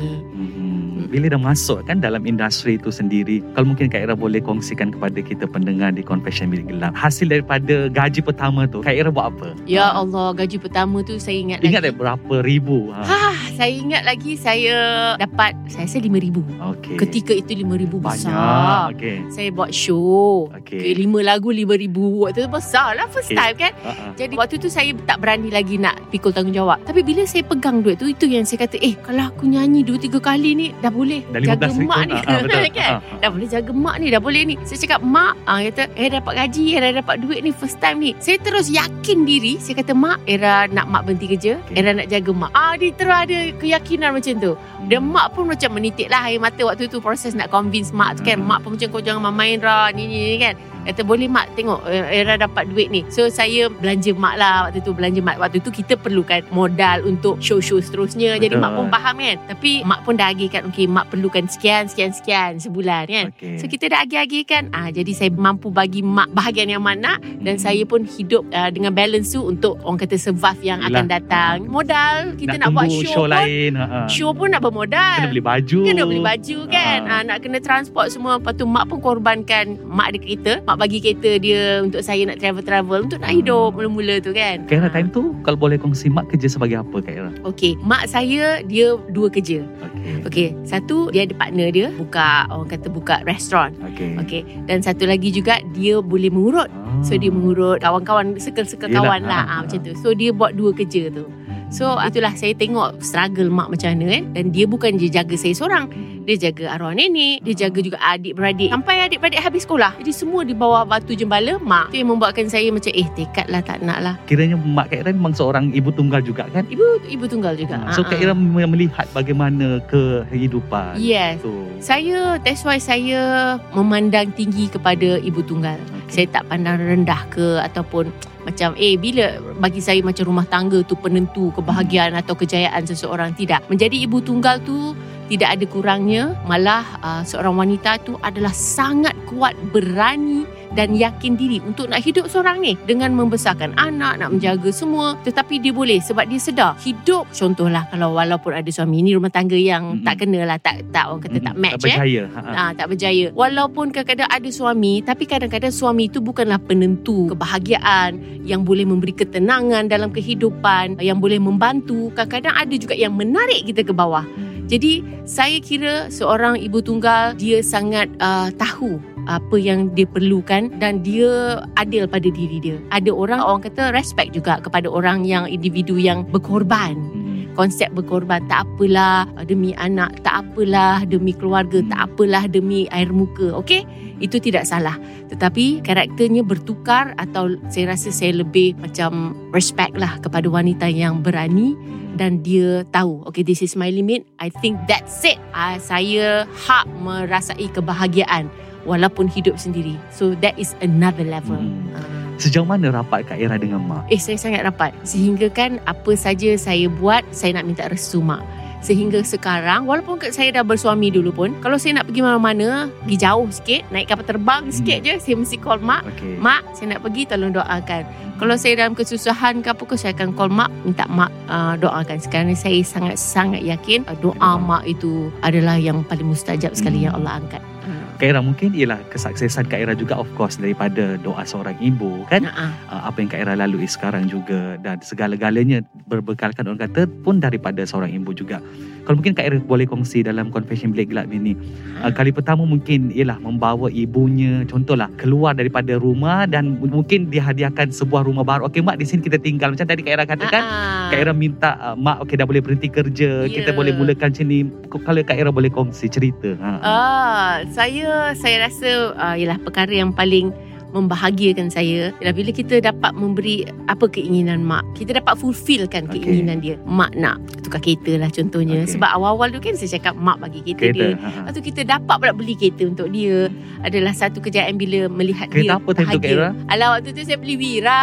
Bila 1.07 1.27
dah 1.29 1.39
masuk 1.39 1.83
kan 1.85 1.99
dalam 1.99 2.23
industri 2.23 2.77
itu 2.77 2.91
sendiri 2.91 3.41
Kalau 3.55 3.71
mungkin 3.71 3.87
Kak 3.87 4.03
Ira 4.03 4.15
boleh 4.15 4.39
kongsikan 4.39 4.91
kepada 4.91 5.19
kita 5.19 5.47
pendengar 5.47 5.91
di 5.91 6.03
Confession 6.03 6.49
Bilik 6.49 6.69
Gelap 6.69 6.93
Hasil 6.93 7.29
daripada 7.29 7.89
gaji 7.89 8.21
pertama 8.21 8.67
tu 8.67 8.83
Kak 8.83 8.93
Ira 8.93 9.09
buat 9.09 9.31
apa? 9.31 9.55
Ya. 9.65 9.89
Allah 9.89 10.33
gaji 10.33 10.59
pertama 10.59 11.01
tu 11.01 11.17
saya 11.17 11.39
ingat, 11.39 11.59
Ingat 11.61 11.81
lagi. 11.81 11.89
tak 11.89 11.97
berapa 11.97 12.35
ribu? 12.43 12.91
Ha. 12.91 13.03
Ha, 13.03 13.19
saya 13.55 13.73
ingat 13.73 14.03
lagi 14.03 14.35
saya 14.37 14.77
dapat 15.17 15.55
saya 15.67 15.87
rasa 15.87 15.99
RM5,000. 15.99 16.37
Okay. 16.77 16.97
Ketika 16.99 17.33
itu 17.33 17.51
RM5,000 17.57 17.95
Banyak 17.95 18.29
besar. 18.29 18.93
Okay 18.93 19.17
Saya 19.29 19.49
buat 19.51 19.71
show. 19.71 20.51
Okay, 20.53 20.77
Okay, 20.77 20.93
lima 20.99 21.23
lagu 21.23 21.51
RM5,000 21.51 21.97
waktu 22.21 22.39
tu 22.43 22.51
besar 22.51 22.93
lah 22.95 23.07
first 23.09 23.27
Okay. 23.27 23.39
time 23.39 23.57
kan. 23.57 23.73
Ha-ha. 23.83 24.07
Jadi 24.15 24.35
waktu 24.35 24.55
tu 24.57 24.69
saya 24.69 24.91
tak 25.03 25.19
berani 25.19 25.49
lagi 25.49 25.77
nak 25.77 25.99
pikul 26.11 26.31
tanggungjawab. 26.31 26.79
Tapi 26.83 27.03
bila 27.03 27.23
saya 27.25 27.43
pegang 27.43 27.81
duit 27.81 27.97
tu, 27.97 28.07
itu 28.07 28.25
yang 28.25 28.43
saya 28.43 28.63
kata, 28.63 28.79
eh 28.79 28.95
kalau 28.97 29.27
aku 29.27 29.47
nyanyi 29.47 29.83
dua 29.83 29.97
tiga 29.97 30.19
kali 30.19 30.55
ni, 30.55 30.67
dah 30.79 30.91
boleh 30.97 31.21
Dah 31.29 31.41
jaga 31.45 31.69
15 31.69 31.85
mak 31.85 32.01
ni. 32.09 32.15
Ah, 32.17 32.41
betul. 32.41 32.65
kan? 32.81 32.93
Ah. 32.97 33.01
Dah 33.21 33.29
boleh 33.29 33.49
jaga 33.49 33.71
mak 33.77 33.97
ni, 34.01 34.07
dah 34.09 34.23
boleh 34.25 34.43
ni. 34.49 34.55
Saya 34.65 34.79
cakap, 34.81 35.01
mak, 35.05 35.35
ah, 35.45 35.61
kata, 35.61 35.83
eh 35.93 36.09
dapat 36.09 36.33
gaji, 36.33 36.65
eh 36.73 36.81
dah 36.81 36.93
dapat 37.05 37.17
duit 37.21 37.41
ni 37.45 37.53
first 37.53 37.77
time 37.79 38.01
ni. 38.01 38.11
Saya 38.17 38.41
terus 38.41 38.73
yakin 38.73 39.29
diri, 39.29 39.61
saya 39.61 39.85
kata, 39.85 39.93
mak, 39.93 40.25
era 40.25 40.65
nak 40.73 40.89
mak 40.89 41.05
berhenti 41.05 41.27
kerja, 41.37 41.61
Okey. 41.61 41.77
era 41.77 41.93
nak 41.93 42.09
jaga 42.09 42.31
mak. 42.33 42.51
Ah, 42.57 42.75
dia 42.81 42.91
terus 42.97 43.13
ada 43.13 43.39
keyakinan 43.61 44.11
macam 44.17 44.35
tu. 44.41 44.53
Dan 44.89 45.01
Hmm. 45.05 45.13
mak 45.13 45.37
pun 45.37 45.45
macam 45.47 45.71
menitik 45.77 46.09
lah 46.09 46.31
air 46.31 46.41
mata 46.41 46.63
waktu 46.65 46.89
tu 46.89 46.99
proses 47.05 47.37
nak 47.37 47.53
convince 47.53 47.93
mak 47.93 48.17
tu 48.17 48.25
kan. 48.25 48.41
Hmm. 48.41 48.49
Mak 48.49 48.59
pun 48.65 48.71
macam 48.75 48.89
kau 48.89 49.03
jangan 49.05 49.29
main 49.35 49.61
Ra 49.61 49.93
ni 49.93 50.09
ni, 50.09 50.17
ni 50.35 50.39
kan. 50.41 50.55
Kata 50.87 51.03
boleh 51.03 51.27
mak 51.27 51.51
tengok 51.53 51.83
eh, 51.85 52.05
Era 52.17 52.39
dapat 52.39 52.67
duit 52.67 52.89
ni 52.89 53.03
So 53.09 53.27
saya 53.27 53.67
belanja 53.69 54.15
mak 54.15 54.35
lah 54.35 54.57
Waktu 54.65 54.81
tu 54.81 54.91
belanja 54.91 55.19
mak 55.19 55.37
Waktu 55.37 55.59
tu 55.59 55.71
kita 55.71 55.95
perlukan 55.95 56.47
modal 56.49 57.03
Untuk 57.03 57.39
show-show 57.39 57.79
seterusnya 57.79 58.37
Jadi 58.37 58.55
Betul. 58.55 58.63
mak 58.63 58.73
pun 58.73 58.87
faham 58.89 59.17
kan 59.17 59.37
Tapi 59.47 59.71
mak 59.83 60.01
pun 60.03 60.15
dah 60.15 60.31
agihkan 60.31 60.63
Okay 60.67 60.87
mak 60.87 61.11
perlukan 61.11 61.45
sekian 61.45 61.85
Sekian 61.85 62.11
sekian 62.11 62.51
Sebulan 62.57 63.05
kan 63.05 63.27
Okey. 63.31 63.59
So 63.59 63.67
kita 63.67 63.89
dah 63.89 64.01
agih-agihkan 64.01 64.71
ah, 64.71 64.89
Jadi 64.89 65.11
saya 65.11 65.29
mampu 65.29 65.69
bagi 65.69 66.01
mak 66.01 66.31
Bahagian 66.31 66.71
yang 66.71 66.81
mana 66.81 67.19
Dan 67.37 67.57
Hmm. 67.57 67.65
saya 67.65 67.83
pun 67.83 68.05
hidup 68.05 68.45
uh, 68.51 68.69
Dengan 68.69 68.93
balance 68.93 69.33
tu 69.33 69.43
Untuk 69.43 69.81
orang 69.81 69.99
kata 69.99 70.15
survive 70.15 70.61
Yang 70.63 70.81
akan 70.85 70.93
Yelah. 71.01 71.11
datang 71.11 71.55
Modal 71.67 72.15
Kita 72.37 72.57
nak, 72.57 72.69
buat 72.71 72.87
tunggu 72.87 73.03
show, 73.03 73.17
pun 73.19 73.29
lain. 73.33 73.71
Ha, 73.75 73.85
ha. 73.85 73.99
Show 74.07 74.31
pun 74.31 74.49
nak 74.49 74.61
bermodal 74.61 75.19
Kena 75.19 75.29
beli 75.29 75.43
baju. 75.43 75.79
Kena 75.83 76.03
beli 76.05 76.23
baju 76.23 76.59
kan 76.69 76.99
Ah. 77.03 77.13
ah. 77.13 77.23
Nak 77.25 77.39
kena 77.41 77.59
transport 77.59 78.07
semua 78.09 78.37
Lepas 78.37 78.55
tu 78.55 78.65
mak 78.65 78.87
pun 78.87 79.01
korbankan 79.01 79.65
Mak 79.83 80.07
ada 80.07 80.19
kereta 80.19 80.53
Mak 80.63 80.76
bagi 80.77 80.99
kereta 80.99 81.37
dia 81.37 81.81
Untuk 81.81 82.01
saya 82.01 82.23
nak 82.25 82.37
travel-travel 82.37 83.05
Untuk 83.05 83.19
nak 83.19 83.31
hidup 83.31 83.73
Mula-mula 83.73 84.17
tu 84.19 84.31
kan 84.31 84.63
Kak 84.65 84.77
Ira 84.77 84.87
Ah. 84.87 84.93
time 84.93 85.09
tu 85.09 85.35
kalau 85.41 85.57
boleh 85.57 85.77
kongsi 85.77 86.07
mak 86.07 86.29
kerja 86.29 86.47
sebagai 86.49 86.79
apa 86.79 86.97
Kak 86.99 87.13
Ira? 87.13 87.31
Okey 87.43 87.77
Mak 87.81 88.07
saya 88.07 88.61
Dia 88.63 88.95
dua 89.11 89.27
kerja 89.27 89.65
Okey. 89.83 90.23
Okey 90.23 90.49
Satu 90.63 91.09
Dia 91.09 91.25
ada 91.25 91.35
partner 91.35 91.69
dia 91.69 91.89
Buka 91.91 92.47
Orang 92.47 92.69
kata 92.69 92.87
buka 92.87 93.21
restoran 93.23 93.73
Okey. 93.85 94.17
Okey 94.19 94.41
Dan 94.65 94.81
satu 94.81 95.05
lagi 95.05 95.29
juga 95.29 95.59
Dia 95.73 95.99
boleh 95.99 96.29
mengurut 96.29 96.69
Ah. 96.87 97.03
So 97.03 97.15
dia 97.15 97.29
mengurut 97.29 97.81
Kawan-kawan 97.81 98.37
Circle-circle 98.37 98.89
kawan 98.91 99.25
lah 99.25 99.43
ah, 99.43 99.43
ah, 99.43 99.55
ah. 99.55 99.61
Macam 99.65 99.79
tu 99.83 99.93
So 99.97 100.13
dia 100.13 100.31
buat 100.31 100.55
dua 100.55 100.71
kerja 100.71 101.09
tu 101.09 101.27
So 101.67 101.99
itulah 101.99 102.31
saya 102.33 102.55
tengok 102.55 103.03
struggle 103.03 103.51
mak 103.51 103.69
macam 103.69 103.99
mana 103.99 104.07
kan 104.13 104.25
Dan 104.33 104.45
dia 104.55 104.65
bukan 104.65 104.95
je 104.97 105.11
jaga 105.11 105.35
saya 105.35 105.51
seorang 105.51 105.91
Dia 106.27 106.51
jaga 106.51 106.75
arwah 106.75 106.91
nenek 106.91 107.39
Dia 107.47 107.55
jaga 107.55 107.79
juga 107.79 108.03
adik-beradik. 108.03 108.75
Sampai 108.75 108.99
adik-beradik 109.07 109.39
habis 109.39 109.63
sekolah. 109.63 109.95
Jadi 110.03 110.11
semua 110.11 110.43
di 110.43 110.59
bawah 110.59 110.83
batu 110.83 111.15
jembala 111.15 111.63
Mak. 111.63 111.95
Itu 111.95 112.03
yang 112.03 112.11
membuatkan 112.11 112.51
saya 112.51 112.67
macam 112.75 112.91
Eh 112.91 113.07
tekad 113.15 113.47
lah 113.47 113.63
tak 113.63 113.79
nak 113.87 113.99
lah. 114.03 114.15
Kiranya 114.27 114.59
mak 114.59 114.91
Kak 114.91 115.07
Ira 115.07 115.11
memang 115.15 115.31
seorang 115.39 115.71
ibu 115.71 115.95
tunggal 115.95 116.19
juga 116.27 116.51
kan? 116.51 116.67
Ibu 116.67 117.07
ibu 117.07 117.25
tunggal 117.31 117.55
juga. 117.55 117.79
So 117.95 118.03
Ah, 118.03 118.11
Kak. 118.11 118.19
Ira 118.19 118.35
melihat 118.35 119.07
bagaimana 119.15 119.79
kehidupan. 119.87 120.99
Yes. 120.99 121.39
Tu. 121.39 121.55
Saya 121.79 122.43
That's 122.43 122.67
why 122.67 122.83
saya 122.83 123.55
Memandang 123.71 124.35
tinggi 124.35 124.67
kepada 124.67 125.23
ibu 125.23 125.47
tunggal. 125.47 125.79
Okay. 126.11 126.27
Saya 126.27 126.43
tak 126.43 126.51
pandang 126.51 126.83
rendah 126.83 127.23
ke 127.31 127.63
Ataupun 127.63 128.11
Macam 128.43 128.75
eh 128.75 128.99
bila 128.99 129.39
Bagi 129.63 129.79
saya 129.79 130.03
macam 130.03 130.27
rumah 130.27 130.47
tangga 130.47 130.83
tu 130.87 130.95
Penentu 130.99 131.55
kebahagiaan 131.55 132.19
Atau 132.19 132.35
kejayaan 132.35 132.83
seseorang. 132.83 133.31
Tidak. 133.39 133.71
Menjadi 133.71 133.95
ibu 134.03 134.19
tunggal 134.19 134.59
tu 134.67 134.95
Tidak 135.29 135.49
ada 135.49 135.65
kurangnya 135.69 136.35
Malah 136.49 136.85
uh, 137.05 137.23
seorang 137.23 137.55
wanita 137.55 138.01
tu 138.03 138.17
Adalah 138.25 138.53
sangat 138.55 139.15
kuat 139.29 139.55
Berani 139.71 140.47
dan 140.77 140.93
yakin 140.93 141.41
diri 141.41 141.57
untuk 141.65 141.89
nak 141.89 142.05
hidup 142.05 142.29
seorang 142.29 142.61
ni 142.61 142.77
dengan 142.85 143.17
membesarkan 143.17 143.73
anak 143.81 144.21
nak 144.21 144.29
menjaga 144.29 144.69
semua 144.69 145.17
tetapi 145.25 145.57
dia 145.57 145.73
boleh 145.73 146.05
sebab 146.05 146.29
dia 146.29 146.37
sedar 146.37 146.77
hidup 146.85 147.25
contohlah 147.33 147.89
kalau 147.89 148.13
walaupun 148.13 148.53
ada 148.53 148.69
suami 148.69 149.01
ni 149.01 149.17
rumah 149.17 149.33
tangga 149.33 149.57
yang 149.57 149.97
Mm-mm. 149.97 150.05
tak 150.05 150.21
kena 150.21 150.45
lah 150.45 150.61
tak 150.61 150.85
tak 150.93 151.09
orang 151.09 151.25
kata 151.25 151.39
tak 151.41 151.55
Mm-mm. 151.57 151.65
match 151.65 151.81
tak 151.81 151.97
eh 151.97 152.07
berjaya. 152.07 152.23
Ha, 152.31 152.41
ha. 152.41 152.51
Ah, 152.57 152.71
tak 152.73 152.87
berjaya. 152.95 153.27
Walaupun 153.35 153.87
kadang-kadang 153.91 154.31
ada 154.31 154.49
suami, 154.49 154.95
tapi 155.03 155.25
kadang-kadang 155.27 155.75
suami 155.75 156.09
itu 156.09 156.19
bukanlah 156.23 156.59
penentu 156.63 157.35
kebahagiaan 157.35 158.45
yang 158.47 158.63
boleh 158.63 158.87
memberi 158.87 159.13
ketenangan 159.13 159.91
dalam 159.91 160.15
kehidupan, 160.15 161.03
yang 161.03 161.19
boleh 161.19 161.43
membantu. 161.43 162.15
Kadang-kadang 162.15 162.55
ada 162.55 162.75
juga 162.79 162.95
yang 162.95 163.13
menarik 163.13 163.67
kita 163.67 163.83
ke 163.83 163.93
bawah. 163.93 164.25
Jadi 164.67 165.07
saya 165.23 165.63
kira 165.63 166.11
seorang 166.11 166.59
ibu 166.59 166.83
tunggal 166.83 167.39
dia 167.39 167.63
sangat 167.63 168.11
uh, 168.19 168.51
tahu 168.59 168.99
apa 169.27 169.59
yang 169.59 169.91
dia 169.95 170.07
perlukan 170.07 170.71
dan 170.79 171.03
dia 171.03 171.63
adil 171.79 172.07
pada 172.07 172.31
diri 172.31 172.63
dia. 172.63 172.79
Ada 172.95 173.11
orang 173.11 173.43
orang 173.43 173.63
kata 173.67 173.91
respect 173.95 174.35
juga 174.35 174.63
kepada 174.63 174.87
orang 174.87 175.27
yang 175.27 175.47
individu 175.51 175.99
yang 175.99 176.27
berkorban 176.27 176.99
Hmm. 177.27 177.51
konsep 177.59 177.91
berkorban 177.91 178.45
tak 178.47 178.69
apalah 178.69 179.27
demi 179.49 179.75
anak 179.81 180.23
tak 180.23 180.47
apalah 180.47 181.03
demi 181.09 181.35
keluarga 181.35 181.83
Hmm. 181.83 181.91
tak 181.91 182.01
apalah 182.13 182.45
demi 182.47 182.87
air 182.95 183.11
muka 183.11 183.51
okey 183.59 183.83
itu 184.19 184.41
tidak 184.41 184.65
salah 184.65 184.97
tetapi 185.29 185.85
karakternya 185.85 186.41
bertukar 186.41 187.13
atau 187.21 187.53
saya 187.69 187.97
rasa 187.97 188.09
saya 188.13 188.41
lebih 188.41 188.77
macam 188.81 189.37
respect 189.53 189.97
lah 189.97 190.17
kepada 190.21 190.49
wanita 190.49 190.89
yang 190.89 191.21
berani 191.21 191.77
dan 192.17 192.41
dia 192.41 192.85
tahu 192.93 193.21
okay 193.29 193.45
this 193.45 193.61
is 193.61 193.77
my 193.77 193.93
limit 193.93 194.25
I 194.41 194.49
think 194.49 194.81
that's 194.89 195.21
it 195.25 195.37
uh, 195.53 195.77
saya 195.77 196.49
hak 196.49 196.89
merasai 197.05 197.69
kebahagiaan 197.73 198.49
walaupun 198.89 199.29
hidup 199.29 199.61
sendiri 199.61 200.01
so 200.09 200.33
that 200.41 200.57
is 200.57 200.73
another 200.81 201.25
level 201.25 201.59
Hmm. 201.61 201.93
uh. 201.97 202.17
Sejauh 202.37 202.69
mana 202.69 202.93
rapat 202.93 203.25
Kak 203.25 203.41
Ira 203.41 203.57
dengan 203.57 203.81
mak? 203.81 204.13
Eh 204.13 204.21
saya 204.21 204.37
sangat 204.37 204.61
rapat 204.61 204.93
Sehingga 205.09 205.49
kan 205.49 205.81
Apa 205.89 206.13
saja 206.21 206.53
saya 206.61 206.85
buat 206.93 207.25
Saya 207.33 207.57
nak 207.57 207.65
minta 207.65 207.89
restu 207.89 208.21
mak 208.21 208.45
Sehingga 208.87 209.27
sekarang 209.27 209.91
Walaupun 209.91 210.23
saya 210.31 210.55
dah 210.55 210.63
bersuami 210.63 211.11
dulu 211.11 211.35
pun 211.35 211.51
Kalau 211.59 211.75
saya 211.75 211.99
nak 211.99 212.07
pergi 212.07 212.23
mana-mana 212.23 212.87
Pergi 213.03 213.17
jauh 213.19 213.51
sikit 213.51 213.83
Naik 213.91 214.15
kapal 214.15 214.23
terbang 214.31 214.63
sikit 214.71 215.03
je 215.03 215.19
Saya 215.19 215.35
mesti 215.35 215.59
call 215.59 215.83
mak 215.83 216.07
Okey. 216.15 216.39
Mak 216.39 216.63
saya 216.79 216.95
nak 216.95 217.03
pergi 217.03 217.27
Tolong 217.27 217.51
doakan 217.51 218.03
Kalau 218.39 218.55
saya 218.55 218.79
dalam 218.79 218.95
kesusahan 218.95 219.59
ke 219.67 219.75
apa 219.75 219.83
ke 219.83 219.99
Saya 219.99 220.15
akan 220.15 220.39
call 220.39 220.55
mak 220.55 220.71
Minta 220.87 221.11
mak 221.11 221.35
uh, 221.51 221.75
doakan 221.75 222.23
Sekarang 222.23 222.47
ni 222.47 222.55
saya 222.55 222.79
sangat-sangat 222.87 223.67
yakin 223.67 224.07
uh, 224.07 224.15
Doa 224.23 224.55
mak 224.55 224.87
itu 224.87 225.35
Adalah 225.43 225.75
yang 225.83 226.07
paling 226.07 226.31
mustajab 226.31 226.71
sekali 226.79 226.97
Hmm. 226.97 227.13
Yang 227.13 227.15
Allah 227.21 227.33
angkat 227.43 227.63
uh. 227.85 228.06
Kak 228.17 228.33
Ira 228.33 228.41
mungkin 228.41 228.73
ialah 228.73 228.97
kesuksesan 229.13 229.69
Kak 229.69 229.77
Ira 229.77 229.93
juga 229.93 230.17
of 230.17 230.29
course 230.41 230.57
daripada 230.57 231.21
doa 231.21 231.45
seorang 231.45 231.77
ibu 231.85 232.25
kan 232.33 232.49
Uh-uh. 232.49 232.71
uh, 232.89 233.03
apa 233.13 233.21
yang 233.21 233.29
Kak 233.29 233.41
Ira 233.45 233.55
lalui 233.61 233.85
sekarang 233.85 234.25
juga 234.25 234.81
dan 234.81 235.05
segala-galanya 235.05 235.85
berbekalkan 236.09 236.65
orang 236.65 236.81
kata 236.89 237.05
pun 237.21 237.39
daripada 237.39 237.85
seorang 237.85 238.17
ibu 238.17 238.33
juga. 238.33 238.65
Kalau 239.07 239.23
mungkin 239.23 239.39
Kak 239.39 239.47
Ira 239.47 239.63
boleh 239.63 239.87
kongsi 239.87 240.27
dalam 240.27 240.51
confession 240.51 240.91
bilik 240.91 241.15
gelap 241.15 241.31
ini. 241.31 241.55
Uh, 242.03 242.11
kali 242.11 242.35
pertama 242.35 242.67
mungkin 242.67 243.15
ialah 243.15 243.39
membawa 243.39 243.87
ibunya 243.95 244.67
contohlah 244.67 245.07
keluar 245.15 245.55
daripada 245.55 245.95
rumah 245.95 246.45
dan 246.51 246.83
mungkin 246.83 247.31
dihadiahkan 247.31 247.95
sebuah 247.95 248.27
rumah 248.27 248.43
baru. 248.43 248.67
Okey 248.67 248.83
mak 248.83 248.99
di 248.99 249.07
sini 249.07 249.23
kita 249.23 249.39
tinggal 249.39 249.71
macam 249.71 249.87
tadi 249.87 250.03
Kak 250.03 250.13
Ira 250.19 250.25
katakan. 250.27 250.63
Uh-uh. 250.67 251.09
Kak 251.15 251.19
Ira 251.23 251.33
minta 251.33 251.79
uh, 251.79 251.95
mak 251.95 252.27
okey 252.27 252.35
dah 252.35 252.47
boleh 252.51 252.59
berhenti 252.59 252.91
kerja, 252.91 253.47
Ya. 253.47 253.63
kita 253.63 253.71
boleh 253.71 253.95
mulakan 253.95 254.35
sini. 254.35 254.67
Kalau 254.91 255.23
Kak 255.23 255.39
Ira 255.39 255.55
boleh 255.55 255.71
kongsi 255.71 256.11
cerita. 256.11 256.59
Ha. 256.59 256.71
Ah, 256.83 257.53
saya 257.71 258.35
saya 258.35 258.67
rasa 258.67 259.15
uh, 259.15 259.37
ialah 259.39 259.63
perkara 259.63 259.95
yang 259.95 260.11
paling 260.11 260.51
membahagiakan 260.97 261.69
saya 261.69 262.11
ialah 262.17 262.33
bila 262.33 262.51
kita 262.51 262.81
dapat 262.81 263.13
memberi 263.13 263.63
apa 263.87 264.09
keinginan 264.09 264.65
mak. 264.65 264.81
Kita 264.95 265.13
dapat 265.15 265.37
fulfillkan 265.37 266.09
Okey. 266.09 266.25
keinginan 266.25 266.59
dia. 266.59 266.81
Mak 266.83 267.13
nak 267.15 267.37
tukar 267.61 267.79
kereta 267.79 268.17
lah 268.17 268.29
contohnya. 268.29 268.83
Okey. 268.83 268.97
Sebab 268.97 269.11
awal-awal 269.13 269.53
tu 269.53 269.61
kan 269.61 269.77
saya 269.77 269.91
cakap 269.93 270.17
mak 270.17 270.41
bagi 270.41 270.65
kereta, 270.65 270.81
Kereta. 270.81 270.97
dia. 270.97 271.09
Ha, 271.15 271.29
ha. 271.29 271.39
Lepas 271.45 271.53
tu 271.53 271.63
kita 271.63 271.81
dapat 271.85 272.15
pula 272.17 272.33
beli 272.33 272.55
kereta 272.57 272.83
untuk 272.87 273.09
dia. 273.11 273.53
Adalah 273.85 274.13
satu 274.13 274.39
kejayaan 274.41 274.75
bila 274.75 275.07
melihat 275.07 275.47
Kereta 275.47 275.63
dia 275.63 275.77
apa 275.77 275.91
time 275.93 276.09
tu 276.09 276.19
Kak 276.19 276.33
Ira? 276.33 276.49
Alah 276.67 276.89
waktu 276.97 277.09
tu 277.13 277.21
saya 277.23 277.37
beli 277.37 277.55
Wira. 277.55 278.03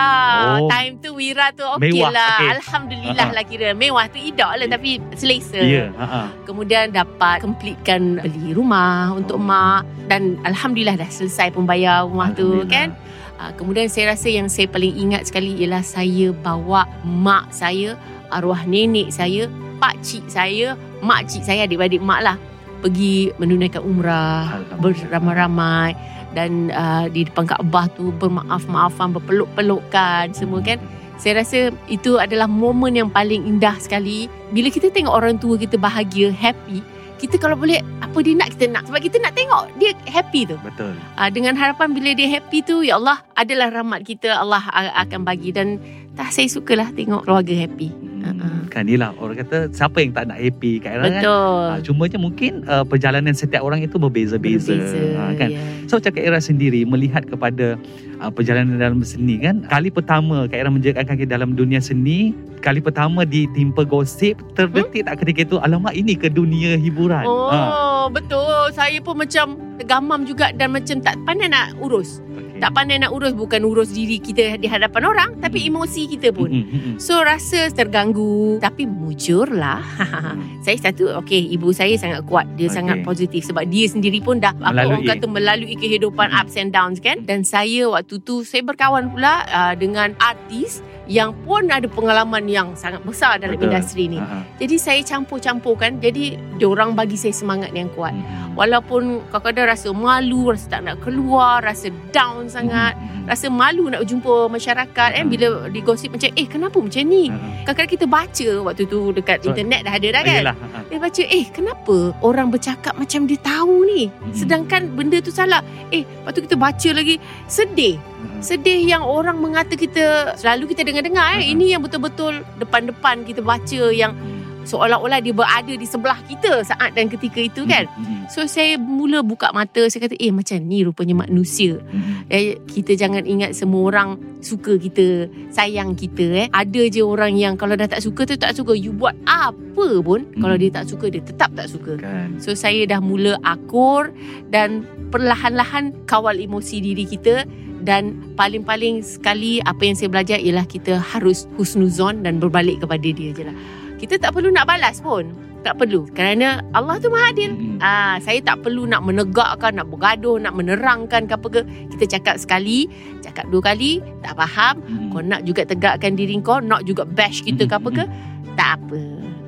Oh. 0.59 0.69
Time 0.69 0.93
tu 0.99 1.09
Wira 1.13 1.49
tu 1.51 1.65
okey 1.65 1.91
Mewah, 1.91 2.11
lah. 2.13 2.35
okey. 2.37 2.49
Alhamdulillah 2.53 3.25
Ha-ha. 3.25 3.35
lah 3.35 3.43
kira. 3.43 3.67
Mewah 3.73 4.05
tu 4.07 4.19
idak 4.19 4.51
lah 4.53 4.67
tapi 4.69 4.89
selesa. 5.13 5.59
Ha, 5.59 6.05
ha. 6.05 6.21
Kemudian 6.43 6.91
dapat 6.91 7.41
completekan 7.41 8.21
beli 8.21 8.53
rumah 8.53 9.11
untuk 9.11 9.39
mak 9.39 9.81
dan 10.05 10.35
alhamdulillah 10.43 10.93
dah 10.95 11.09
selesai 11.09 11.49
pembayar 11.49 12.03
rumah 12.03 12.29
tu 12.31 12.43
Alhamdulillah. 12.61 12.67
Kan. 12.83 12.91
Uh, 13.39 13.51
kemudian 13.55 13.87
saya 13.89 14.13
rasa 14.13 14.27
yang 14.29 14.51
saya 14.51 14.69
paling 14.69 14.93
ingat 14.93 15.27
sekali 15.27 15.55
ialah 15.57 15.81
saya 15.81 16.35
bawa 16.35 16.85
mak 17.07 17.49
saya, 17.49 17.95
arwah 18.29 18.61
nenek 18.67 19.09
saya, 19.09 19.49
pak 19.79 19.97
cik 20.03 20.27
saya, 20.27 20.75
mak 21.01 21.25
cik 21.31 21.43
saya 21.47 21.65
adik-adik 21.65 22.03
mak 22.03 22.21
lah 22.21 22.37
pergi 22.83 23.31
menunaikan 23.39 23.79
umrah 23.79 24.59
beramai-ramai 24.83 25.95
dan 26.35 26.67
uh, 26.75 27.07
di 27.07 27.23
depan 27.23 27.47
Kaabah 27.47 27.87
tu 27.95 28.11
bermaaf-maafan, 28.19 29.15
berpeluk-pelukan 29.15 30.35
semua 30.35 30.59
kan. 30.59 30.81
Saya 31.15 31.39
rasa 31.39 31.71
itu 31.87 32.19
adalah 32.19 32.49
momen 32.49 32.99
yang 32.99 33.07
paling 33.07 33.47
indah 33.47 33.77
sekali. 33.79 34.27
Bila 34.51 34.67
kita 34.67 34.91
tengok 34.91 35.13
orang 35.13 35.39
tua 35.39 35.55
kita 35.55 35.79
bahagia, 35.79 36.33
happy, 36.33 36.83
kita 37.23 37.39
kalau 37.39 37.55
boleh 37.55 37.79
apa 38.03 38.19
dia 38.19 38.35
nak 38.35 38.51
kita 38.51 38.67
nak 38.67 38.83
sebab 38.91 38.99
kita 38.99 39.15
nak 39.23 39.31
tengok 39.31 39.71
dia 39.79 39.95
happy 40.11 40.43
tu. 40.43 40.59
Betul. 40.59 40.91
Uh, 41.15 41.29
dengan 41.31 41.55
harapan 41.55 41.95
bila 41.95 42.11
dia 42.11 42.27
happy 42.27 42.59
tu 42.67 42.83
ya 42.83 42.99
Allah 42.99 43.23
adalah 43.39 43.71
rahmat 43.71 44.03
kita 44.03 44.35
Allah 44.35 44.59
akan 45.07 45.23
bagi 45.23 45.55
dan 45.55 45.79
tak 46.19 46.35
saya 46.35 46.51
sukalah 46.51 46.91
tengok 46.91 47.23
keluarga 47.23 47.55
happy. 47.55 48.02
Hmm. 48.23 48.39
Uh-uh. 48.39 48.59
Kan 48.71 48.87
ni 48.87 48.95
lah 48.95 49.11
orang 49.19 49.37
kata 49.37 49.69
siapa 49.69 49.99
yang 49.99 50.15
tak 50.15 50.31
nak 50.31 50.39
happy 50.39 50.79
Kak 50.79 50.91
Ira 50.95 51.03
kan? 51.03 51.11
Betul. 51.19 51.59
Ha, 51.67 51.75
cumanya 51.83 52.17
mungkin 52.17 52.51
uh, 52.65 52.81
perjalanan 52.81 53.35
setiap 53.35 53.61
orang 53.61 53.83
itu 53.83 53.99
berbeza-beza. 53.99 54.73
Berbeza, 54.73 54.99
Ha, 55.19 55.35
kan? 55.35 55.49
ya. 55.51 55.61
So 55.85 55.99
macam 55.99 56.11
Kak 56.15 56.23
Ira 56.23 56.39
sendiri 56.39 56.81
melihat 56.87 57.27
kepada 57.27 57.75
uh, 58.23 58.31
perjalanan 58.31 58.79
dalam 58.79 59.03
seni 59.03 59.37
kan. 59.37 59.67
Kali 59.67 59.91
pertama 59.91 60.47
Kak 60.47 60.57
Ira 60.57 60.71
menjejakkan 60.71 61.05
kaki 61.05 61.27
dalam 61.27 61.53
dunia 61.53 61.83
seni. 61.83 62.31
Kali 62.63 62.79
pertama 62.79 63.27
ditimpa 63.27 63.83
gosip. 63.83 64.39
Terdetik 64.55 65.03
tak 65.03 65.19
ketika 65.21 65.43
itu 65.43 65.55
alamak 65.59 65.93
ini 65.93 66.15
ke 66.15 66.31
dunia 66.31 66.79
hiburan. 66.79 67.27
Oh, 67.27 67.51
Ha, 67.51 68.07
betul. 68.07 68.71
Saya 68.71 69.03
pun 69.03 69.19
macam 69.19 69.59
tergamam 69.75 70.23
juga 70.23 70.55
dan 70.55 70.71
macam 70.71 71.03
tak 71.03 71.19
pandai 71.27 71.51
nak 71.51 71.75
urus. 71.83 72.23
Tak 72.53 72.71
pandai 72.71 72.97
nak 72.97 73.11
urus 73.11 73.31
bukan 73.31 73.61
urus 73.61 73.91
diri 73.91 74.17
kita 74.17 74.55
di 74.55 74.65
hadapan 74.65 75.03
orang 75.05 75.29
tapi 75.37 75.65
emosi 75.65 76.05
kita 76.07 76.29
pun. 76.29 76.47
Mm, 76.47 76.63
mm, 76.63 76.79
mm. 76.85 76.95
So 76.97 77.19
rasa 77.19 77.67
terganggu 77.69 78.57
Tapi 78.57 78.85
mujurlah 78.85 79.81
Saya 80.65 80.77
satu 80.79 81.11
Okay 81.19 81.41
ibu 81.49 81.69
saya 81.69 81.93
sangat 81.95 82.23
kuat 82.23 82.45
Dia 82.53 82.65
Okay. 82.65 82.79
sangat 82.79 82.97
positif 83.03 83.43
Sebab 83.43 83.67
dia 83.67 83.85
sendiri 83.85 84.17
pun 84.17 84.39
dah 84.39 84.55
Apa 84.55 84.87
orang 84.87 85.03
kata 85.03 85.25
Melalui 85.25 85.75
kehidupan 85.75 86.25
Hmm. 86.25 86.39
Ups 86.39 86.55
and 86.55 86.71
downs 86.71 86.97
kan 86.97 87.21
Dan 87.21 87.43
saya 87.43 87.85
waktu 87.85 88.17
tu 88.19 88.41
Saya 88.41 88.63
berkawan 88.63 89.09
pula 89.09 89.43
uh, 89.45 89.73
Dengan 89.73 90.15
artis 90.17 90.79
Yang 91.03 91.35
pun 91.41 91.67
ada 91.67 91.83
pengalaman 91.83 92.47
Yang 92.47 92.79
sangat 92.79 93.03
besar 93.03 93.35
Dalam 93.35 93.55
Betul. 93.55 93.69
industri 93.69 94.07
ni 94.07 94.15
ha. 94.15 94.39
Jadi 94.55 94.75
saya 94.77 94.99
campur-campurkan 95.01 95.99
Jadi 95.99 96.39
Diorang 96.55 96.93
bagi 96.93 97.15
saya 97.15 97.31
semangat 97.31 97.71
yang 97.71 97.89
kuat 97.89 98.15
Mm, 98.15 98.55
Walaupun 98.55 99.03
kadang-kadang 99.27 99.67
rasa 99.67 99.89
malu 99.89 100.49
Rasa 100.49 100.69
tak 100.69 100.81
nak 100.81 101.01
keluar 101.01 101.59
Rasa 101.59 101.91
down 102.09 102.45
sangat 102.45 102.93
mm, 102.93 103.03
mm, 103.03 103.25
Rasa 103.25 103.47
malu 103.47 103.89
nak 103.89 104.03
jumpa 104.03 104.47
masyarakat 104.47 105.09
eh 105.11 105.19
Hmm. 105.19 105.27
Bila 105.27 105.47
digosip 105.67 106.11
macam 106.11 106.29
Eh 106.31 106.45
kenapa 106.45 106.77
macam 106.77 107.03
ni 107.03 107.27
ha. 107.27 107.35
Kadang-kadang 107.63 107.91
kita 107.91 108.05
baca 108.05 108.47
waktu 108.63 108.83
tu 108.85 108.99
dekat 109.11 109.37
So- 109.39 109.49
internet 109.49 109.81
dah 109.83 109.93
ada 109.93 110.07
dah 110.09 110.21
kan. 110.21 110.39
Yelah, 110.39 110.55
ha. 110.55 110.79
Dia 110.85 110.97
baca 110.99 111.23
eh 111.23 111.45
kenapa 111.49 111.95
orang 112.19 112.47
bercakap 112.47 112.93
macam 112.93 113.25
dia 113.25 113.39
tahu 113.39 113.83
ni. 113.83 114.07
Mm. 114.07 114.31
Sedangkan 114.31 114.81
benda 114.93 115.17
tu 115.19 115.31
salah. 115.31 115.59
Eh 115.89 116.03
lepas 116.03 116.31
tu 116.31 116.41
kita 116.41 116.55
baca 116.55 116.89
lagi 116.91 117.15
sedih. 117.45 117.97
Sedih 118.43 118.83
yang 118.83 119.03
orang 119.03 119.39
mengata 119.39 119.75
kita 119.75 120.35
selalu 120.35 120.75
kita 120.75 120.83
dengar-dengar 120.83 121.39
eh. 121.39 121.51
Ini 121.51 121.77
yang 121.77 121.81
betul-betul 121.83 122.43
depan-depan 122.59 123.23
kita 123.23 123.39
baca 123.39 123.81
yang 123.91 124.15
seolah-olah 124.63 125.19
dia 125.19 125.35
berada 125.35 125.73
di 125.73 125.85
sebelah 125.85 126.19
kita 126.27 126.63
saat 126.63 126.95
dan 126.95 127.07
ketika 127.07 127.39
itu 127.39 127.63
kan. 127.63 127.87
Mm, 127.95 128.03
mm, 128.03 128.21
So 128.31 128.47
saya 128.47 128.79
mula 128.79 129.21
buka 129.21 129.51
mata 129.51 129.85
saya 129.91 130.07
kata 130.07 130.15
eh 130.17 130.31
macam 130.31 130.57
ni 130.63 130.83
rupanya 130.83 131.27
manusia. 131.27 131.79
mm, 131.79 131.99
mm. 131.99 132.11
Eh, 132.31 132.57
kita 132.65 132.95
jangan 132.95 133.27
ingat 133.27 133.53
semua 133.53 133.91
orang 133.91 134.15
suka 134.43 134.75
kita, 134.75 135.27
sayang 135.51 135.95
kita 135.95 136.25
eh. 136.43 136.47
Ada 136.51 136.91
je 136.91 137.03
orang 137.03 137.35
yang 137.35 137.55
kalau 137.55 137.75
dah 137.75 137.87
tak 137.87 138.03
suka 138.03 138.27
tu 138.27 138.35
tak 138.35 138.55
suka. 138.55 138.75
You 138.75 138.91
buat 138.95 139.15
apa 139.27 140.03
pun 140.03 140.25
Hmm. 140.33 140.41
kalau 140.41 140.55
dia 140.55 140.71
tak 140.71 140.87
suka 140.87 141.11
dia 141.11 141.19
tetap 141.19 141.51
tak 141.53 141.67
suka. 141.67 141.99
Kan. 141.99 142.39
So 142.39 142.55
saya 142.55 142.87
dah 142.87 142.99
mula 143.03 143.37
akur 143.43 144.09
dan 144.49 144.87
perlahan-lahan 145.13 145.93
kawal 146.09 146.39
emosi 146.39 146.79
diri 146.81 147.05
kita 147.05 147.45
dan 147.83 148.15
paling-paling 148.39 149.03
sekali 149.03 149.59
apa 149.67 149.83
yang 149.83 149.95
saya 149.99 150.09
belajar 150.09 150.39
ialah 150.39 150.63
kita 150.63 150.97
harus 150.97 151.45
husnuzon 151.59 152.23
dan 152.23 152.39
berbalik 152.39 152.79
kepada 152.79 153.03
dia 153.03 153.35
je 153.35 153.43
lah. 153.43 153.55
Kita 154.03 154.19
tak 154.19 154.35
perlu 154.35 154.51
nak 154.51 154.67
balas 154.67 154.99
pun. 154.99 155.31
Tak 155.63 155.79
perlu. 155.79 156.03
Kerana 156.11 156.59
Allah 156.75 156.99
tu 156.99 157.07
maha 157.07 157.31
adil. 157.31 157.55
Mm, 157.55 157.63
mm. 157.63 157.77
Ah, 157.79 158.19
saya 158.19 158.43
tak 158.43 158.67
perlu 158.67 158.83
nak 158.83 158.99
menegakkan, 159.07 159.79
nak 159.79 159.87
bergaduh, 159.87 160.35
nak 160.43 160.59
menerangkan 160.59 161.23
ke 161.23 161.31
apa 161.31 161.47
ke. 161.47 161.61
Kita 161.95 162.19
cakap 162.19 162.35
sekali, 162.35 162.91
cakap 163.23 163.47
dua 163.47 163.63
kali, 163.63 164.03
tak 164.19 164.35
faham. 164.35 164.83
Mm, 164.83 164.91
mm. 164.91 165.09
Kau 165.15 165.21
nak 165.23 165.41
juga 165.47 165.63
tegakkan 165.63 166.19
diri 166.19 166.35
kau, 166.43 166.59
nak 166.59 166.83
juga 166.83 167.07
bash 167.07 167.47
kita 167.47 167.63
ke 167.63 167.75
apa 167.79 167.89
ke. 167.95 168.03
Mm, 168.03 168.59
Tak 168.59 168.69
apa. 168.75 169.01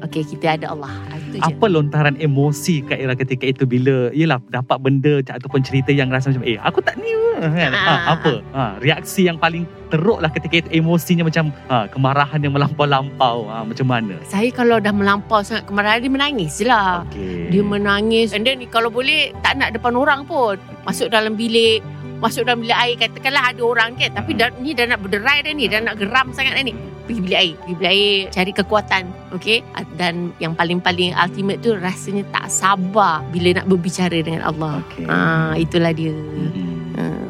Okey, 0.07 0.23
kita 0.23 0.55
ada 0.55 0.71
Allah. 0.71 0.95
Je. 1.37 1.45
Apa 1.45 1.65
lontaran 1.67 2.15
emosi 2.15 2.83
Kak 2.83 2.97
Ira 2.97 3.13
ketika 3.13 3.45
itu 3.45 3.63
bila 3.63 4.09
Yelah 4.11 4.39
dapat 4.47 4.79
benda 4.79 5.19
ataupun 5.21 5.61
cerita 5.61 5.91
yang 5.91 6.07
rasa 6.07 6.31
macam 6.31 6.43
Eh 6.43 6.55
aku 6.59 6.79
tak 6.79 6.95
ni 6.97 7.11
kan? 7.35 7.71
ha, 7.75 7.83
Ah. 7.85 7.99
Apa 8.15 8.33
ha, 8.55 8.63
Reaksi 8.79 9.27
yang 9.27 9.35
paling 9.35 9.67
teruk 9.91 10.23
lah 10.23 10.31
ketika 10.31 10.63
itu 10.63 10.69
Emosinya 10.71 11.27
macam 11.27 11.51
ha, 11.67 11.85
Kemarahan 11.85 12.39
yang 12.39 12.55
melampau-lampau 12.55 13.47
ha, 13.47 13.67
Macam 13.67 13.87
mana 13.87 14.15
Saya 14.23 14.47
kalau 14.49 14.79
dah 14.79 14.95
melampau 14.95 15.43
sangat 15.43 15.67
kemarahan, 15.67 15.99
dia 15.99 16.11
menangis 16.11 16.57
je 16.57 16.65
lah. 16.65 17.03
okay. 17.05 17.51
Dia 17.51 17.61
menangis. 17.61 18.31
And 18.31 18.47
then 18.47 18.63
kalau 18.71 18.87
boleh, 18.87 19.35
tak 19.43 19.59
nak 19.59 19.75
depan 19.75 19.93
orang 19.93 20.23
pun. 20.23 20.55
Masuk 20.87 21.11
dalam 21.11 21.35
bilik. 21.35 21.83
Masuk 22.23 22.47
dalam 22.47 22.63
bilik 22.63 22.73
air. 22.73 22.95
Katakanlah 22.95 23.51
ada 23.51 23.61
orang 23.61 23.99
kan. 23.99 24.15
Tapi 24.15 24.31
dah, 24.33 24.49
ni 24.63 24.71
dah 24.71 24.87
nak 24.87 25.03
berderai 25.03 25.43
dah 25.43 25.51
ni. 25.51 25.67
Dah 25.67 25.83
nak 25.83 25.99
geram 25.99 26.31
sangat 26.31 26.55
dah 26.55 26.63
ni. 26.63 26.73
Pergi 27.05 27.19
bilik 27.21 27.39
air. 27.39 27.53
Pergi 27.61 27.73
bilik 27.77 27.91
air. 27.93 28.17
Cari 28.33 28.51
kekuatan. 28.51 29.03
Okay. 29.37 29.61
Dan 29.97 30.33
yang 30.41 30.57
paling-paling 30.57 31.13
ultimate 31.13 31.61
tu 31.61 31.77
rasanya 31.77 32.25
tak 32.33 32.49
sabar. 32.49 33.21
Bila 33.29 33.61
nak 33.61 33.69
berbicara 33.69 34.17
dengan 34.19 34.43
Allah. 34.45 34.81
okay. 34.81 35.05
Ah, 35.05 35.53
itulah 35.55 35.93
dia. 35.93 36.13
Mm-mm. 36.13 36.97
Ah. 36.97 37.25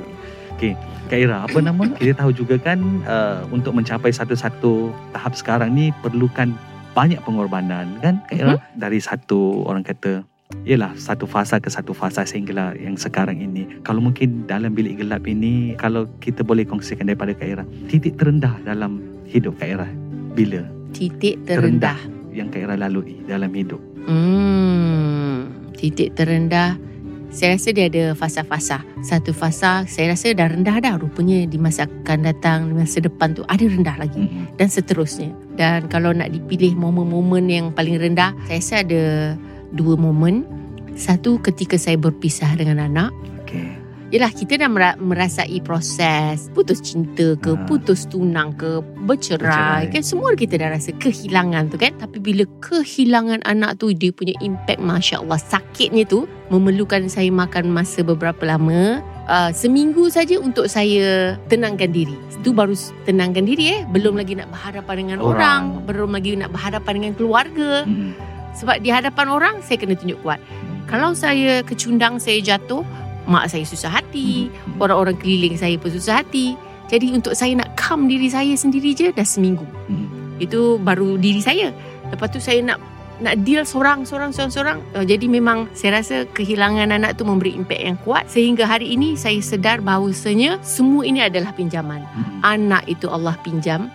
Kak 1.06 1.20
Ira 1.22 1.46
apa 1.46 1.58
nama 1.62 1.86
Kita 2.02 2.26
tahu 2.26 2.32
juga 2.34 2.58
kan 2.58 2.82
uh, 3.06 3.46
Untuk 3.54 3.78
mencapai 3.78 4.10
satu-satu 4.10 4.90
Tahap 5.14 5.34
sekarang 5.38 5.74
ni 5.78 5.94
Perlukan 6.02 6.54
banyak 6.98 7.22
pengorbanan 7.22 8.02
kan 8.02 8.22
Kak 8.26 8.38
Ira 8.38 8.56
Dari 8.74 8.98
satu 8.98 9.66
orang 9.70 9.86
kata 9.86 10.26
Yelah 10.66 10.94
satu 10.98 11.26
fasa 11.26 11.58
ke 11.58 11.70
satu 11.70 11.94
fasa 11.94 12.26
sehinggalah 12.26 12.78
yang 12.78 12.98
sekarang 12.98 13.38
ini 13.42 13.82
Kalau 13.86 14.02
mungkin 14.02 14.50
dalam 14.50 14.74
bilik 14.74 15.02
gelap 15.02 15.26
ini 15.30 15.78
Kalau 15.78 16.10
kita 16.22 16.42
boleh 16.42 16.66
kongsikan 16.66 17.06
daripada 17.06 17.38
Kak 17.38 17.50
Ira 17.50 17.64
Titik 17.90 18.18
terendah 18.18 18.58
dalam 18.66 19.15
hidup 19.36 19.60
Kak 19.60 19.68
Ira 19.68 19.88
Bila 20.32 20.64
Titik 20.96 21.44
terendah. 21.44 22.00
yang 22.32 22.48
Kak 22.48 22.64
Ira 22.64 22.80
lalui 22.80 23.20
dalam 23.28 23.52
hidup 23.52 23.84
Hmm, 24.06 25.50
titik 25.74 26.14
terendah. 26.14 26.78
Saya 27.34 27.58
rasa 27.58 27.74
dia 27.74 27.90
ada 27.90 28.14
fasa-fasa. 28.14 28.86
Satu 29.02 29.34
fasa 29.34 29.82
saya 29.90 30.14
rasa 30.14 30.30
dah 30.32 30.46
rendah 30.46 30.78
dah. 30.78 30.94
Rupanya 31.02 31.50
di 31.50 31.58
masa 31.58 31.90
akan 31.90 32.22
datang, 32.22 32.70
di 32.70 32.78
masa 32.78 33.02
depan 33.02 33.34
tu 33.34 33.42
ada 33.50 33.66
rendah 33.66 33.98
lagi. 33.98 34.30
Mm-mm. 34.30 34.62
Dan 34.62 34.70
seterusnya. 34.70 35.34
Dan 35.58 35.90
kalau 35.90 36.14
nak 36.14 36.30
dipilih 36.32 36.78
momen-momen 36.78 37.50
yang 37.50 37.66
paling 37.74 37.98
rendah, 37.98 38.38
saya 38.46 38.62
rasa 38.62 38.76
ada 38.86 39.04
dua 39.74 39.98
momen. 39.98 40.46
Satu 40.94 41.42
ketika 41.42 41.76
saya 41.76 41.98
berpisah 41.98 42.54
dengan 42.54 42.86
anak. 42.86 43.10
Okay 43.42 43.85
Yelah 44.16 44.32
kita 44.32 44.56
dah 44.56 44.72
mera- 44.72 44.96
merasai 44.96 45.60
proses 45.60 46.48
putus 46.56 46.80
cinta 46.80 47.36
ke, 47.36 47.52
Ha. 47.52 47.68
putus 47.68 48.08
tunang 48.08 48.56
ke, 48.56 48.80
bercerai, 49.04 49.44
Bercerai. 49.84 49.92
kan 49.92 50.04
semua 50.08 50.32
kita 50.40 50.56
dah 50.56 50.72
rasa 50.72 50.96
kehilangan 50.96 51.68
tu 51.68 51.76
kan. 51.76 51.92
Tapi 52.00 52.24
bila 52.24 52.48
kehilangan 52.64 53.44
anak 53.44 53.76
tu 53.76 53.92
dia 53.92 54.16
punya 54.16 54.32
impact 54.40 54.80
Masya 54.80 55.20
Allah 55.20 55.36
sakitnya 55.36 56.08
tu 56.08 56.32
memerlukan 56.48 57.12
saya 57.12 57.28
makan 57.28 57.76
masa 57.76 58.08
beberapa 58.08 58.48
lama. 58.48 59.04
Uh, 59.28 59.52
seminggu 59.52 60.08
saja 60.08 60.40
untuk 60.40 60.72
saya 60.72 61.36
tenangkan 61.52 61.92
diri. 61.92 62.16
Itu 62.32 62.56
baru 62.56 62.72
tenangkan 63.04 63.44
diri 63.44 63.68
eh. 63.68 63.82
Belum 63.84 64.16
lagi 64.16 64.40
nak 64.40 64.48
berhadapan 64.48 64.96
dengan 64.96 65.18
orang. 65.20 65.62
Orang. 65.76 65.84
Belum 65.92 66.10
lagi 66.16 66.40
nak 66.40 66.56
berhadapan 66.56 67.04
dengan 67.04 67.14
keluarga. 67.20 67.84
Mm-mm. 67.84 68.16
Sebab 68.56 68.80
di 68.80 68.96
hadapan 68.96 69.28
orang 69.28 69.56
saya 69.60 69.76
kena 69.76 70.00
tunjuk 70.00 70.24
kuat. 70.24 70.40
Kalau 70.88 71.12
saya 71.12 71.66
kecundang, 71.66 72.22
saya 72.22 72.40
jatuh, 72.40 72.86
mak 73.26 73.50
saya 73.50 73.66
susah 73.66 73.90
hati, 73.90 74.50
Mm-mm. 74.50 74.82
orang-orang 74.82 75.18
keliling 75.18 75.58
saya 75.58 75.76
pun 75.78 75.90
susah 75.92 76.22
hati. 76.22 76.58
Jadi 76.86 77.18
untuk 77.18 77.34
saya 77.34 77.58
nak 77.58 77.74
calm 77.74 78.06
diri 78.06 78.30
saya 78.30 78.54
sendiri 78.54 78.94
je 78.94 79.10
dah 79.10 79.26
seminggu. 79.26 79.66
Mm-mm. 79.90 80.38
Itu 80.38 80.78
baru 80.78 81.18
diri 81.18 81.42
saya. 81.42 81.74
Lepas 82.14 82.30
tu 82.30 82.38
saya 82.38 82.62
nak 82.62 82.78
nak 83.16 83.48
deal 83.48 83.64
seorang 83.64 84.04
seorang 84.04 84.36
seorang 84.36 84.52
seorang. 84.52 84.78
Uh, 84.92 85.06
jadi 85.08 85.26
memang 85.26 85.72
saya 85.72 86.04
rasa 86.04 86.28
kehilangan 86.36 86.92
anak 86.92 87.16
tu 87.16 87.24
memberi 87.24 87.56
impak 87.56 87.80
yang 87.80 87.98
kuat 88.04 88.28
sehingga 88.28 88.68
hari 88.68 88.92
ini 88.92 89.16
saya 89.16 89.40
sedar 89.40 89.80
bahawasanya 89.80 90.60
semua 90.62 91.08
ini 91.08 91.24
adalah 91.24 91.56
pinjaman. 91.56 92.04
Mm-mm. 92.04 92.44
Anak 92.44 92.86
itu 92.86 93.08
Allah 93.08 93.34
pinjam. 93.42 93.88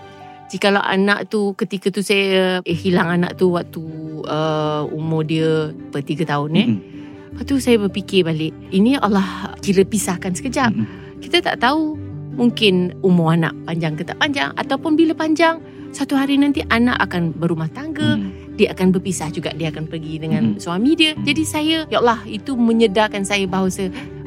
Jikalau 0.51 0.83
anak 0.83 1.31
tu 1.31 1.55
ketika 1.55 1.95
tu 1.95 2.03
saya 2.03 2.59
eh, 2.67 2.75
hilang 2.75 3.23
anak 3.23 3.39
tu 3.39 3.55
waktu 3.55 3.79
uh, 4.27 4.83
umur 4.91 5.23
dia 5.23 5.71
per 5.95 6.03
3 6.03 6.27
tahun 6.27 6.51
eh. 6.59 6.69
Mm-mm. 6.75 6.90
Lepas 7.31 7.45
tu 7.47 7.57
saya 7.63 7.77
berfikir 7.79 8.27
balik, 8.27 8.53
ini 8.75 8.99
Allah 8.99 9.55
kira 9.63 9.87
pisahkan 9.87 10.35
sekejap. 10.35 10.75
Mm-mm. 10.75 11.19
Kita 11.23 11.41
tak 11.41 11.63
tahu 11.63 11.95
mungkin 12.35 12.95
umur 13.03 13.35
anak 13.35 13.55
panjang 13.67 13.95
ke 13.99 14.03
tak 14.07 14.19
panjang 14.19 14.51
ataupun 14.55 14.95
bila 14.95 15.13
panjang 15.13 15.61
satu 15.91 16.15
hari 16.15 16.39
nanti 16.39 16.63
anak 16.71 16.99
akan 17.03 17.35
berumah 17.35 17.67
tangga, 17.75 18.15
Mm-mm. 18.15 18.55
dia 18.55 18.71
akan 18.71 18.95
berpisah 18.95 19.31
juga, 19.35 19.51
dia 19.55 19.75
akan 19.75 19.91
pergi 19.91 20.23
dengan 20.23 20.55
Hmm. 20.55 20.61
suami 20.63 20.95
dia. 20.95 21.19
Jadi 21.19 21.43
saya, 21.43 21.77
ya 21.91 21.99
Allah, 21.99 22.23
itu 22.31 22.55
menyedarkan 22.55 23.27
saya 23.27 23.47
bahawa 23.51 23.71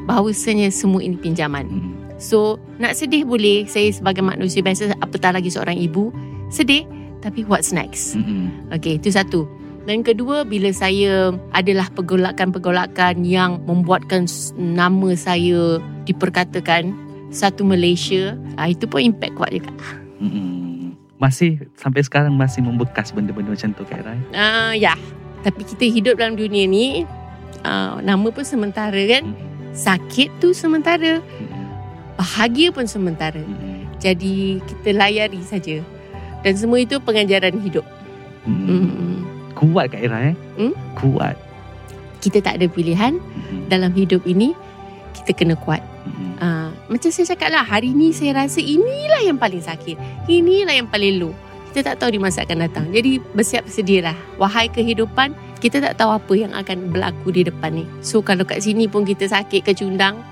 bahawasanya 0.04 0.68
semua 0.68 1.00
ini 1.00 1.16
pinjaman. 1.16 1.64
Mm-mm. 1.64 1.92
So, 2.20 2.60
nak 2.76 2.94
sedih 2.94 3.24
boleh. 3.24 3.64
Saya 3.64 3.88
sebagai 3.90 4.20
manusia 4.20 4.60
biasa, 4.60 4.92
apatah 5.00 5.34
lagi 5.34 5.48
seorang 5.48 5.80
ibu, 5.80 6.12
sedih. 6.52 6.84
Tapi 7.24 7.48
what's 7.48 7.72
next? 7.72 8.20
Mm-mm. 8.20 8.68
Okey, 8.68 9.00
itu 9.00 9.08
satu. 9.08 9.48
Dan 9.84 10.00
kedua, 10.00 10.48
bila 10.48 10.72
saya 10.72 11.36
adalah 11.52 11.92
pergolakan-pergolakan 11.92 13.20
yang 13.20 13.60
membuatkan 13.68 14.24
nama 14.56 15.12
saya 15.12 15.76
diperkatakan 16.08 16.96
satu 17.28 17.68
Malaysia, 17.68 18.32
ah, 18.56 18.72
itu 18.72 18.88
pun 18.88 19.04
impact 19.04 19.36
kuat 19.36 19.52
juga. 19.52 19.72
Masih 21.20 21.60
sampai 21.76 22.00
sekarang 22.00 22.32
masih 22.32 22.64
membekas 22.64 23.12
benda-benda 23.12 23.52
macam 23.52 23.70
tu 23.76 23.84
Kak 23.84 24.02
eh? 24.02 24.20
Uh, 24.32 24.72
ya. 24.76 24.96
Tapi 25.44 25.60
kita 25.62 25.84
hidup 25.84 26.16
dalam 26.16 26.40
dunia 26.40 26.64
ni 26.64 27.04
uh, 27.64 28.00
nama 28.00 28.28
pun 28.32 28.44
sementara 28.44 28.98
kan. 29.04 29.36
Sakit 29.74 30.38
tu 30.38 30.54
sementara, 30.54 31.18
bahagia 32.14 32.70
pun 32.70 32.86
sementara. 32.86 33.42
Jadi 33.98 34.62
kita 34.64 34.94
layari 34.94 35.42
saja. 35.42 35.82
Dan 36.46 36.54
semua 36.54 36.80
itu 36.80 36.96
pengajaran 37.02 37.58
hidup. 37.58 37.84
Mm-mm. 38.44 38.84
Mm. 38.84 39.13
Kuat 39.54 39.94
Kak 39.94 40.02
Ira 40.02 40.34
eh? 40.34 40.36
Hmm? 40.58 40.74
Kuat. 40.98 41.38
Kita 42.20 42.42
tak 42.42 42.60
ada 42.60 42.66
pilihan 42.66 43.16
Mm-mm. 43.16 43.70
dalam 43.70 43.94
hidup 43.94 44.26
ini. 44.26 44.52
Kita 45.14 45.32
kena 45.32 45.54
kuat. 45.56 45.80
Mm-mm. 46.04 46.36
Uh, 46.42 46.68
macam 46.90 47.08
saya 47.08 47.32
cakap 47.32 47.54
lah, 47.54 47.64
hari 47.64 47.94
ni 47.94 48.12
saya 48.12 48.44
rasa 48.44 48.60
inilah 48.60 49.22
yang 49.24 49.38
paling 49.40 49.62
sakit. 49.62 49.96
Inilah 50.28 50.74
yang 50.74 50.88
paling 50.90 51.22
low. 51.22 51.32
Kita 51.72 51.94
tak 51.94 52.06
tahu 52.06 52.14
di 52.14 52.20
masa 52.22 52.46
akan 52.46 52.70
datang. 52.70 52.86
Jadi 52.94 53.18
bersiap 53.34 53.66
sedialah. 53.66 54.14
Wahai 54.38 54.70
kehidupan, 54.70 55.34
kita 55.58 55.82
tak 55.82 55.98
tahu 55.98 56.14
apa 56.14 56.32
yang 56.38 56.52
akan 56.54 56.92
berlaku 56.94 57.34
di 57.34 57.42
depan 57.46 57.74
ni. 57.74 57.84
So 57.98 58.22
kalau 58.22 58.46
kat 58.46 58.62
sini 58.62 58.86
pun 58.86 59.02
kita 59.02 59.26
sakit 59.26 59.66
kecundang, 59.66 60.22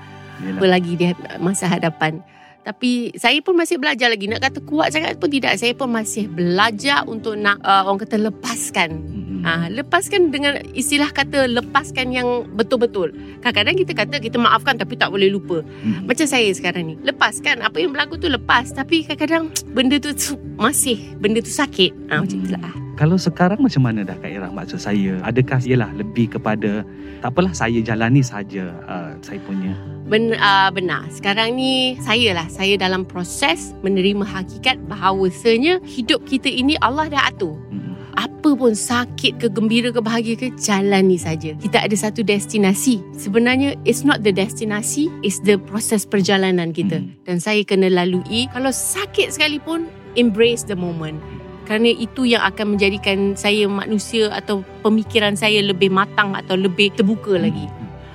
apa 0.43 0.65
lagi 0.65 0.95
di 0.95 1.11
masa 1.43 1.67
hadapan. 1.67 2.23
Tapi 2.63 3.11
saya 3.19 3.37
pun 3.43 3.59
masih 3.59 3.75
belajar 3.75 4.07
lagi. 4.07 4.25
Nak 4.31 4.39
kata 4.39 4.59
kuat 4.63 4.95
sangat 4.95 5.19
pun 5.19 5.27
tidak. 5.27 5.59
Saya 5.59 5.75
pun 5.75 5.91
masih 5.91 6.31
belajar 6.31 7.03
untuk 7.05 7.35
nak 7.35 7.59
uh, 7.61 7.83
orang 7.85 8.01
kata 8.07 8.15
lepaskan. 8.17 9.23
Ah, 9.43 9.67
lepaskan 9.67 10.31
dengan 10.31 10.55
istilah 10.71 11.11
kata 11.11 11.51
lepaskan 11.51 12.15
yang 12.15 12.47
betul-betul. 12.55 13.11
Kadang-kadang 13.43 13.75
kita 13.75 13.91
kata 13.91 14.15
kita 14.23 14.39
maafkan 14.39 14.79
tapi 14.79 14.95
tak 14.95 15.11
boleh 15.11 15.27
lupa. 15.27 15.59
Mm-mm. 15.59 16.07
Macam 16.07 16.23
saya 16.23 16.47
sekarang 16.55 16.87
ni. 16.87 16.95
Lepaskan 17.03 17.59
apa 17.59 17.75
yang 17.75 17.91
berlaku 17.91 18.15
tu 18.15 18.31
lepas 18.31 18.71
tapi 18.71 19.03
kadang-kadang 19.03 19.51
benda 19.75 19.99
tu 19.99 20.15
tu 20.15 20.39
masih 20.55 21.19
benda 21.19 21.43
tu 21.43 21.51
sakit. 21.51 21.91
Ah 22.07 22.23
macam 22.23 22.39
itulah. 22.39 22.71
Kalau 22.95 23.19
sekarang 23.19 23.59
macam 23.59 23.83
mana 23.83 24.07
dah 24.07 24.15
Kak 24.15 24.31
Ira 24.31 24.47
maksud 24.47 24.79
saya? 24.79 25.19
Adakah 25.27 25.59
ialah 25.59 25.91
lebih 25.91 26.39
kepada 26.39 26.87
tak 27.19 27.29
apalah 27.35 27.51
saya 27.51 27.83
jalani 27.83 28.23
saja 28.23 28.71
uh, 28.87 29.11
saya 29.19 29.43
punya. 29.43 29.75
Ben, 30.03 30.35
uh, 30.35 30.69
benar. 30.69 31.07
Sekarang 31.07 31.55
ni 31.55 31.95
saya 32.03 32.35
lah. 32.35 32.47
Saya 32.51 32.75
dalam 32.75 33.07
proses 33.07 33.71
menerima 33.81 34.27
hakikat 34.27 34.79
bahawasanya 34.91 35.79
hidup 35.87 36.27
kita 36.27 36.51
ini 36.51 36.75
Allah 36.83 37.07
dah 37.07 37.31
atur. 37.31 37.55
Mm-mm. 37.71 37.93
apa 38.13 38.53
pun 38.53 38.77
sakit 38.77 39.41
ke 39.41 39.47
gembira 39.49 39.89
ke 39.89 39.97
bahagia 39.97 40.37
ke 40.37 40.53
jalani 40.53 41.17
saja. 41.17 41.57
Kita 41.57 41.81
ada 41.81 41.95
satu 41.97 42.21
destinasi. 42.21 43.01
Sebenarnya 43.17 43.73
it's 43.89 44.05
not 44.05 44.21
the 44.21 44.29
destinasi, 44.29 45.09
it's 45.25 45.41
the 45.41 45.57
proses 45.57 46.05
perjalanan 46.05 46.69
kita. 46.75 47.01
Hmm. 47.01 47.17
Dan 47.25 47.41
saya 47.41 47.65
kena 47.65 47.89
lalui. 47.89 48.45
Kalau 48.53 48.69
sakit 48.69 49.33
sekalipun, 49.33 49.89
embrace 50.13 50.61
the 50.69 50.77
moment. 50.77 51.17
Kerana 51.65 51.89
itu 51.89 52.27
yang 52.27 52.43
akan 52.43 52.75
menjadikan 52.75 53.33
saya 53.39 53.65
manusia 53.71 54.29
atau 54.29 54.61
pemikiran 54.83 55.33
saya 55.33 55.63
lebih 55.63 55.89
matang 55.89 56.35
atau 56.35 56.59
lebih 56.59 56.91
terbuka 56.93 57.39
lagi. 57.39 57.65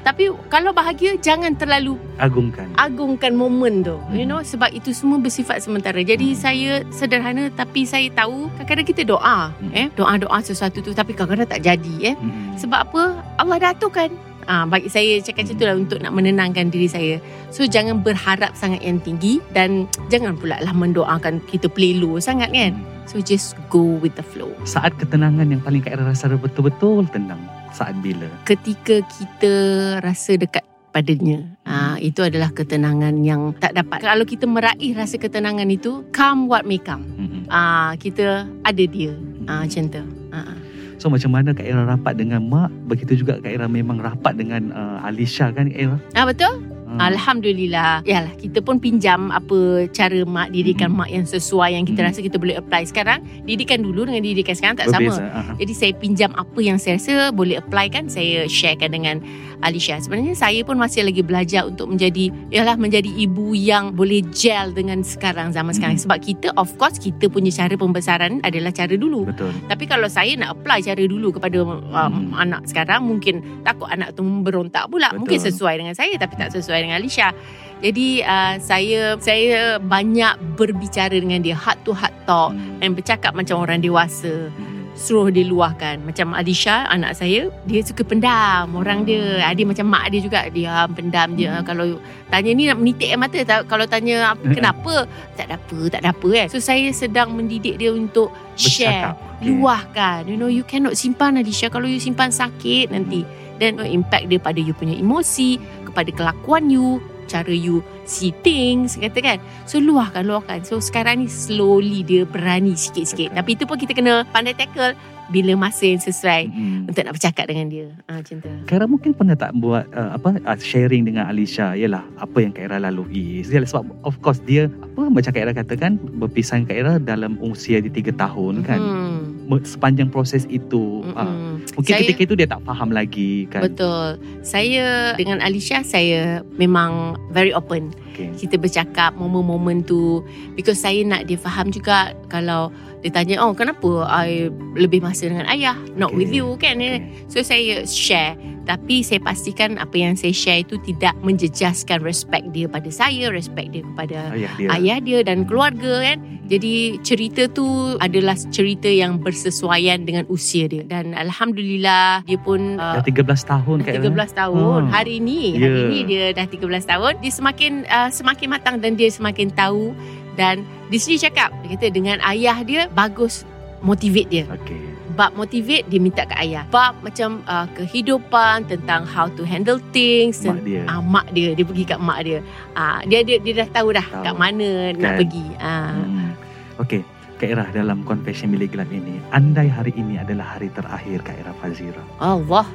Tapi 0.09 0.25
kalau 0.49 0.73
bahagia, 0.73 1.21
jangan 1.21 1.53
terlalu 1.53 2.01
Agungkan. 2.17 2.65
agungkan 2.75 3.37
momen 3.37 3.85
tu 3.85 4.01
you 4.09 4.25
Hmm. 4.25 4.31
know 4.31 4.41
sebab 4.41 4.73
itu 4.73 4.89
semua 4.91 5.21
bersifat 5.21 5.61
sementara 5.61 6.01
jadi 6.01 6.33
Hmm. 6.33 6.39
saya 6.39 6.71
sederhana 6.89 7.53
tapi 7.53 7.85
saya 7.85 8.09
tahu 8.11 8.49
kadang-kadang 8.57 8.89
kita 8.89 9.03
doa 9.05 9.53
Hmm. 9.53 9.69
eh 9.71 9.93
doa-doa 9.93 10.41
sesuatu 10.41 10.81
tu 10.81 10.91
tapi 10.91 11.13
kadang-kadang 11.13 11.45
tak 11.47 11.61
jadi 11.61 11.95
eh 12.07 12.17
Mm-mm. 12.17 12.57
sebab 12.57 12.89
apa 12.89 13.03
Allah 13.37 13.57
dah 13.61 13.71
aturkan 13.71 14.09
Ah, 14.49 14.65
bagi 14.65 14.89
saya 14.89 15.21
cakap 15.21 15.45
macam 15.45 15.57
itulah 15.61 15.77
untuk 15.77 15.99
nak 16.01 16.09
menenangkan 16.09 16.73
diri 16.73 16.89
saya. 16.89 17.21
So 17.53 17.69
jangan 17.69 18.01
berharap 18.01 18.57
sangat 18.57 18.81
yang 18.81 18.97
tinggi 18.97 19.45
dan 19.53 19.85
jangan 20.09 20.41
pula 20.41 20.57
lah 20.57 20.73
mendoakan 20.73 21.45
kita 21.45 21.69
play 21.69 21.93
low 21.93 22.17
sangat 22.17 22.49
kan. 22.49 22.73
Mm. 22.73 22.85
So 23.05 23.21
just 23.21 23.53
go 23.69 24.01
with 24.01 24.17
the 24.17 24.25
flow. 24.25 24.49
Saat 24.65 24.97
ketenangan 24.97 25.53
yang 25.53 25.61
paling 25.61 25.85
Kak 25.85 26.01
Ira 26.01 26.09
rasa 26.09 26.33
betul-betul 26.33 27.05
tenang. 27.13 27.45
Saat 27.73 28.01
bila? 28.01 28.29
Ketika 28.45 29.03
kita 29.05 29.53
rasa 30.01 30.37
dekat 30.37 30.65
padanya. 30.89 31.45
Ah 31.69 32.01
itu 32.01 32.25
adalah 32.25 32.51
ketenangan 32.51 33.23
yang 33.23 33.55
tak 33.61 33.77
dapat. 33.77 34.03
Kalau 34.03 34.25
kita 34.25 34.49
meraih 34.49 34.97
rasa 34.97 35.21
ketenangan 35.21 35.69
itu, 35.69 36.03
come 36.11 36.49
what 36.49 36.65
may 36.65 36.81
come. 36.81 37.05
Ah 37.53 37.95
kita 38.01 38.49
ada 38.65 38.85
dia. 38.89 39.15
Ah 39.47 39.63
macam 39.65 39.85
tu. 39.89 40.03
Ah. 40.33 40.57
So 40.99 41.07
macam 41.07 41.31
mana 41.31 41.55
Kak 41.55 41.63
Ira 41.63 41.87
rapat 41.87 42.19
dengan 42.19 42.43
mak 42.51 42.75
Begitu 42.91 43.23
juga 43.23 43.39
Kak 43.39 43.55
Ira 43.55 43.71
memang 43.71 44.03
rapat 44.03 44.35
dengan 44.35 44.75
uh, 44.75 45.07
Alisha 45.07 45.55
kan 45.55 45.71
Kak 45.71 45.79
Ira 45.79 45.97
ah 46.19 46.27
betul? 46.27 46.59
Ah. 46.97 47.13
Alhamdulillah. 47.13 48.01
Yalah, 48.09 48.33
kita 48.41 48.65
pun 48.65 48.81
pinjam 48.81 49.29
apa 49.29 49.85
cara 49.93 50.25
mak 50.25 50.49
didikan 50.49 50.89
Mhm. 50.89 50.97
mak 50.97 51.09
yang 51.13 51.27
sesuai 51.29 51.77
yang 51.77 51.85
kita 51.85 52.01
Mhm. 52.01 52.09
rasa 52.09 52.19
kita 52.25 52.37
boleh 52.41 52.57
apply 52.57 52.83
sekarang. 52.89 53.21
Didikan 53.45 53.85
dulu 53.85 54.09
dengan 54.09 54.25
didikan 54.25 54.57
sekarang 54.57 54.81
tak 54.81 54.89
Berbeza. 54.89 55.21
sama. 55.21 55.29
Ah. 55.37 55.55
Jadi 55.61 55.73
saya 55.77 55.93
pinjam 55.93 56.33
apa 56.33 56.59
yang 56.65 56.81
saya 56.81 56.97
rasa 56.97 57.29
boleh 57.31 57.61
apply 57.61 57.93
kan 57.93 58.09
saya 58.09 58.49
sharekan 58.49 58.89
dengan 58.89 59.21
Alisha. 59.63 59.99
Sebenarnya 59.99 60.39
saya 60.39 60.61
pun 60.63 60.79
masih 60.79 61.03
lagi 61.03 61.23
belajar 61.23 61.67
untuk 61.67 61.91
menjadi 61.91 62.31
ialah 62.51 62.79
menjadi 62.79 63.11
ibu 63.11 63.53
yang 63.53 63.93
boleh 63.93 64.23
gel 64.31 64.71
dengan 64.71 65.03
sekarang 65.03 65.51
zaman 65.51 65.75
sekarang. 65.75 65.99
Mhm. 65.99 66.05
Sebab 66.07 66.19
kita 66.23 66.49
of 66.55 66.71
course 66.79 66.97
kita 66.97 67.27
punya 67.27 67.51
cara 67.51 67.75
pembesaran 67.75 68.39
adalah 68.47 68.71
cara 68.71 68.95
dulu. 68.95 69.27
Betul 69.29 69.51
Tapi 69.67 69.85
kalau 69.91 70.07
saya 70.07 70.35
nak 70.39 70.59
apply 70.61 70.79
cara 70.85 71.03
dulu 71.05 71.35
kepada 71.35 71.59
um, 71.67 71.83
Hmm. 71.89 72.33
anak 72.35 72.65
sekarang 72.71 73.05
mungkin 73.05 73.43
takut 73.67 73.91
anak 73.91 74.15
tu 74.15 74.23
memberontak 74.23 74.87
pula. 74.89 75.11
Betul. 75.11 75.19
Mungkin 75.27 75.39
sesuai 75.51 75.75
dengan 75.81 75.95
saya 75.99 76.15
tapi 76.17 76.35
tak 76.39 76.55
sesuai 76.55 76.79
dengan 76.87 77.03
Alisha. 77.03 77.35
Jadi 77.79 78.23
uh, 78.27 78.59
saya 78.59 79.15
saya 79.23 79.79
banyak 79.79 80.59
berbicara 80.59 81.15
dengan 81.15 81.43
dia 81.43 81.55
heart 81.55 81.79
to 81.87 81.95
heart 81.95 82.15
talk 82.27 82.51
Mm. 82.51 82.81
dan 82.81 82.91
bercakap 82.95 83.33
macam 83.35 83.61
orang 83.63 83.79
dewasa. 83.79 84.51
Mm. 84.51 84.78
Suruh 84.99 85.31
dia 85.31 85.47
luahkan 85.47 86.03
Macam 86.03 86.35
Alisha 86.35 86.83
Anak 86.91 87.15
saya 87.15 87.55
Dia 87.71 87.87
suka 87.87 88.03
pendam 88.03 88.75
Orang 88.75 89.07
dia 89.07 89.39
ah, 89.47 89.55
Dia 89.55 89.63
macam 89.63 89.87
mak 89.87 90.11
dia 90.11 90.19
juga 90.19 90.51
Dia 90.51 90.91
pendam 90.91 91.39
dia 91.39 91.55
Hmm. 91.55 91.63
Kalau 91.63 92.03
tanya 92.29 92.51
ni 92.51 92.67
Nak 92.67 92.83
menitik 92.83 93.09
air 93.15 93.17
mata 93.17 93.39
tak? 93.47 93.71
Kalau 93.71 93.87
tanya 93.87 94.35
Hmm. 94.35 94.51
Kenapa 94.51 95.07
Tak 95.39 95.47
ada 95.47 95.55
apa 95.55 95.79
Tak 95.87 96.01
ada 96.03 96.11
apa 96.11 96.29
kan 96.35 96.47
So 96.51 96.59
saya 96.59 96.91
sedang 96.91 97.31
mendidik 97.39 97.79
dia 97.79 97.95
Untuk 97.95 98.35
share 98.59 99.15
Bercakap. 99.15 99.39
Okay. 99.39 99.47
Luahkan 99.55 100.21
You 100.27 100.37
know 100.37 100.51
you 100.51 100.67
cannot 100.67 100.99
simpan 100.99 101.39
Alisha 101.39 101.71
Kalau 101.71 101.87
you 101.87 102.03
simpan 102.03 102.35
sakit 102.35 102.91
nanti 102.91 103.23
Then 103.63 103.79
impact 103.79 104.27
dia 104.27 104.43
pada 104.43 104.59
you 104.59 104.75
punya 104.75 104.99
emosi 104.99 105.63
Kepada 105.87 106.11
kelakuan 106.11 106.67
you 106.69 106.99
Cara 107.29 107.53
you 107.53 107.85
see 108.09 108.33
things 108.41 108.97
Kata 108.97 109.21
kan 109.21 109.39
So 109.69 109.79
luahkan 109.79 110.25
luahkan 110.25 110.65
So 110.65 110.81
sekarang 110.81 111.23
ni 111.23 111.29
slowly 111.29 112.03
dia 112.03 112.25
berani 112.25 112.75
sikit-sikit. 112.75 113.37
Tapi 113.37 113.55
itu 113.55 113.69
pun 113.69 113.77
kita 113.77 113.93
kena 113.93 114.25
pandai 114.33 114.57
tackle 114.57 114.97
Bila 115.29 115.53
masa 115.61 115.85
yang 115.85 116.01
sesuai 116.01 116.41
Mm. 116.49 116.89
Untuk 116.89 117.03
nak 117.05 117.15
bercakap 117.15 117.45
dengan 117.45 117.69
dia 117.69 117.87
ha, 118.09 118.25
Macam 118.25 118.41
tu 118.41 118.49
Kak 118.65 118.75
Ira 118.81 118.87
mungkin 118.89 119.13
pernah 119.13 119.37
tak 119.37 119.53
buat 119.61 119.85
uh, 119.93 120.17
apa 120.17 120.41
uh, 120.41 120.59
sharing 120.59 121.05
dengan 121.05 121.29
Alisha 121.29 121.77
ialah 121.77 122.01
apa 122.17 122.41
yang 122.41 122.57
Kak 122.57 122.73
Ira 122.73 122.81
lalui. 122.81 123.45
Yalah, 123.45 123.69
sebab 123.69 123.85
of 124.03 124.17
course 124.25 124.41
dia 124.49 124.73
apa 124.81 125.13
macam 125.13 125.31
Kak 125.31 125.43
Ira 125.45 125.53
katakan 125.53 126.01
berpisah 126.19 126.59
dengan 126.61 126.69
Kak 126.69 126.79
Ira 126.81 126.95
dalam 127.03 127.37
usia 127.45 127.85
dia 127.85 127.93
3 127.93 128.17
tahun 128.17 128.55
kan. 128.65 128.81
hmm. 128.81 129.28
Sepanjang 129.65 130.13
proses 130.13 130.45
itu. 130.53 131.01
Uh, 131.17 131.57
mungkin 131.75 131.93
Saya- 131.97 132.05
ketika 132.05 132.21
itu 132.29 132.35
dia 132.37 132.49
tak 132.49 132.61
faham 132.69 132.93
lagi 132.93 133.49
kan. 133.49 133.65
Betul. 133.65 134.21
Saya 134.45 135.17
dengan 135.17 135.41
Alisha 135.41 135.81
Saya 135.81 136.45
memang 136.61 137.17
very 137.33 137.57
open 137.57 137.91
Okay. 138.19 138.35
kita 138.37 138.59
bercakap 138.59 139.15
momen-momen 139.15 139.81
tu 139.81 140.27
because 140.53 140.75
saya 140.77 140.99
nak 141.01 141.25
dia 141.25 141.37
faham 141.37 141.71
juga 141.71 142.11
kalau 142.27 142.75
dia 142.99 143.15
tanya 143.15 143.39
oh 143.39 143.53
kenapa 143.53 143.87
I 144.05 144.51
lebih 144.75 144.99
masa 144.99 145.27
dengan 145.27 145.47
ayah 145.47 145.79
not 145.95 146.11
Okay. 146.11 146.19
with 146.19 146.33
you 146.33 146.59
kan 146.59 146.77
Okay. 146.77 146.99
so 147.27 147.39
saya 147.39 147.85
share 147.85 148.35
tapi 148.65 149.01
saya 149.01 149.17
pastikan 149.19 149.79
apa 149.79 149.95
yang 149.95 150.13
saya 150.13 150.29
share 150.31 150.61
itu 150.61 150.77
tidak 150.83 151.15
menjejaskan 151.19 152.03
respect 152.03 152.51
dia 152.51 152.67
pada 152.67 152.91
saya 152.91 153.31
respect 153.31 153.71
dia 153.71 153.87
kepada 153.87 154.35
Ayah 154.35 154.53
dia. 154.55 154.69
ayah 154.75 154.99
dia 154.99 155.19
dan 155.23 155.45
keluarga 155.45 156.03
kan 156.03 156.19
jadi 156.45 156.97
cerita 156.99 157.45
tu 157.47 157.65
adalah 157.99 158.33
cerita 158.49 158.89
yang 158.89 159.21
bersesuaian 159.21 160.01
dengan 160.03 160.25
usia 160.27 160.65
dia 160.65 160.81
dan 160.83 161.13
alhamdulillah 161.13 162.25
dia 162.25 162.37
pun 162.37 162.77
uh, 162.77 162.97
Dah 162.97 163.05
13 163.05 163.25
tahun 163.47 163.77
Kak 163.81 163.93
Ira. 163.95 164.05
13 164.09 164.33
tahun. 164.35 164.81
Hmm. 164.85 164.91
Hari 164.91 165.17
ni, 165.19 165.43
hari 165.55 165.69
Ya. 165.79 165.87
ni 165.87 165.99
dia 166.05 166.25
dah 166.33 166.45
13 166.45 166.65
tahun. 166.85 167.13
Dia 167.21 167.33
semakin 167.33 167.73
uh, 167.85 168.08
semakin 168.11 168.49
matang 168.51 168.77
dan 168.79 168.95
dia 168.95 169.09
semakin 169.09 169.49
tahu 169.51 169.93
dan 170.35 170.63
dia 170.89 170.99
sendiri 170.99 171.29
cakap, 171.29 171.51
dia 171.63 171.77
kata 171.77 171.87
dengan 171.91 172.17
ayah 172.25 172.59
dia 172.63 172.87
bagus 172.93 173.43
motivate 173.81 174.31
dia. 174.31 174.45
Okay. 174.51 174.81
Bab 175.15 175.35
motivate 175.35 175.83
dia 175.91 175.99
minta 175.99 176.23
ke 176.23 176.35
ayah. 176.39 176.63
Bab 176.71 176.95
macam 177.03 177.43
uh, 177.51 177.67
kehidupan 177.75 178.71
tentang 178.71 179.03
how 179.03 179.27
to 179.35 179.43
handle 179.43 179.83
things. 179.91 180.47
Mak 180.47 180.63
dia. 180.63 180.87
Ah, 180.87 181.03
mak 181.03 181.27
dia 181.35 181.59
dia 181.59 181.67
pergi 181.67 181.83
kat 181.83 181.99
mak 181.99 182.23
dia. 182.23 182.39
Ah 182.79 183.03
dia 183.03 183.27
dia 183.27 183.43
dia 183.43 183.67
dah 183.67 183.69
tahu 183.71 183.99
dah 183.99 184.07
Tahu. 184.07 184.23
kat 184.23 184.35
mana 184.39 184.95
nak 184.95 185.03
Kan. 185.03 185.19
pergi. 185.19 185.47
Ah 185.59 185.91
Hmm. 185.99 186.31
Okey, 186.79 187.03
Kak 187.43 187.51
Ira 187.51 187.67
dalam 187.75 188.07
confession 188.07 188.55
bilik 188.55 188.79
gelap 188.79 188.87
ini, 188.95 189.19
andai 189.35 189.67
hari 189.67 189.91
ini 189.99 190.23
adalah 190.23 190.55
hari 190.55 190.71
terakhir 190.71 191.27
Kak 191.27 191.35
Ira 191.35 191.53
Fazira. 191.59 192.03
Allah. 192.23 192.67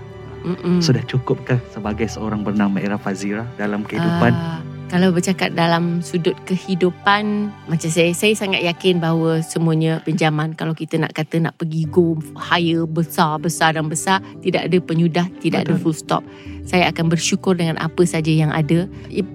Mm-mm. 0.43 0.84
Sudah 0.84 1.00
cukupkah 1.08 1.56
sebagai 1.72 2.12
seorang 2.12 2.43
bernama 2.43 2.76
Ira 2.84 3.00
Fazira 3.00 3.48
dalam 3.56 3.88
kehidupan? 3.88 4.36
Ah, 4.36 4.60
Kalau 4.93 5.10
bercakap 5.10 5.58
dalam 5.58 6.06
sudut 6.06 6.38
kehidupan, 6.45 7.49
macam 7.65 7.89
saya, 7.89 8.13
saya 8.13 8.38
sangat 8.38 8.62
yakin 8.62 9.01
bahawa 9.01 9.41
semuanya 9.41 9.97
pinjaman. 10.06 10.53
Kalau 10.53 10.77
kita 10.77 11.01
nak 11.01 11.17
kata 11.17 11.41
nak 11.41 11.58
pergi 11.58 11.89
go 11.89 12.13
higher, 12.38 12.86
besar, 12.86 13.41
besar 13.41 13.73
dan 13.73 13.89
besar, 13.89 14.21
tidak 14.45 14.69
ada 14.69 14.77
penyudah, 14.77 15.25
tidak 15.41 15.65
Betul. 15.65 15.73
ada 15.73 15.82
full 15.82 15.97
stop. 15.97 16.21
Saya 16.63 16.89
akan 16.89 17.12
bersyukur 17.12 17.60
dengan 17.60 17.76
apa 17.80 18.08
saja 18.08 18.32
yang 18.32 18.49
ada. 18.49 18.88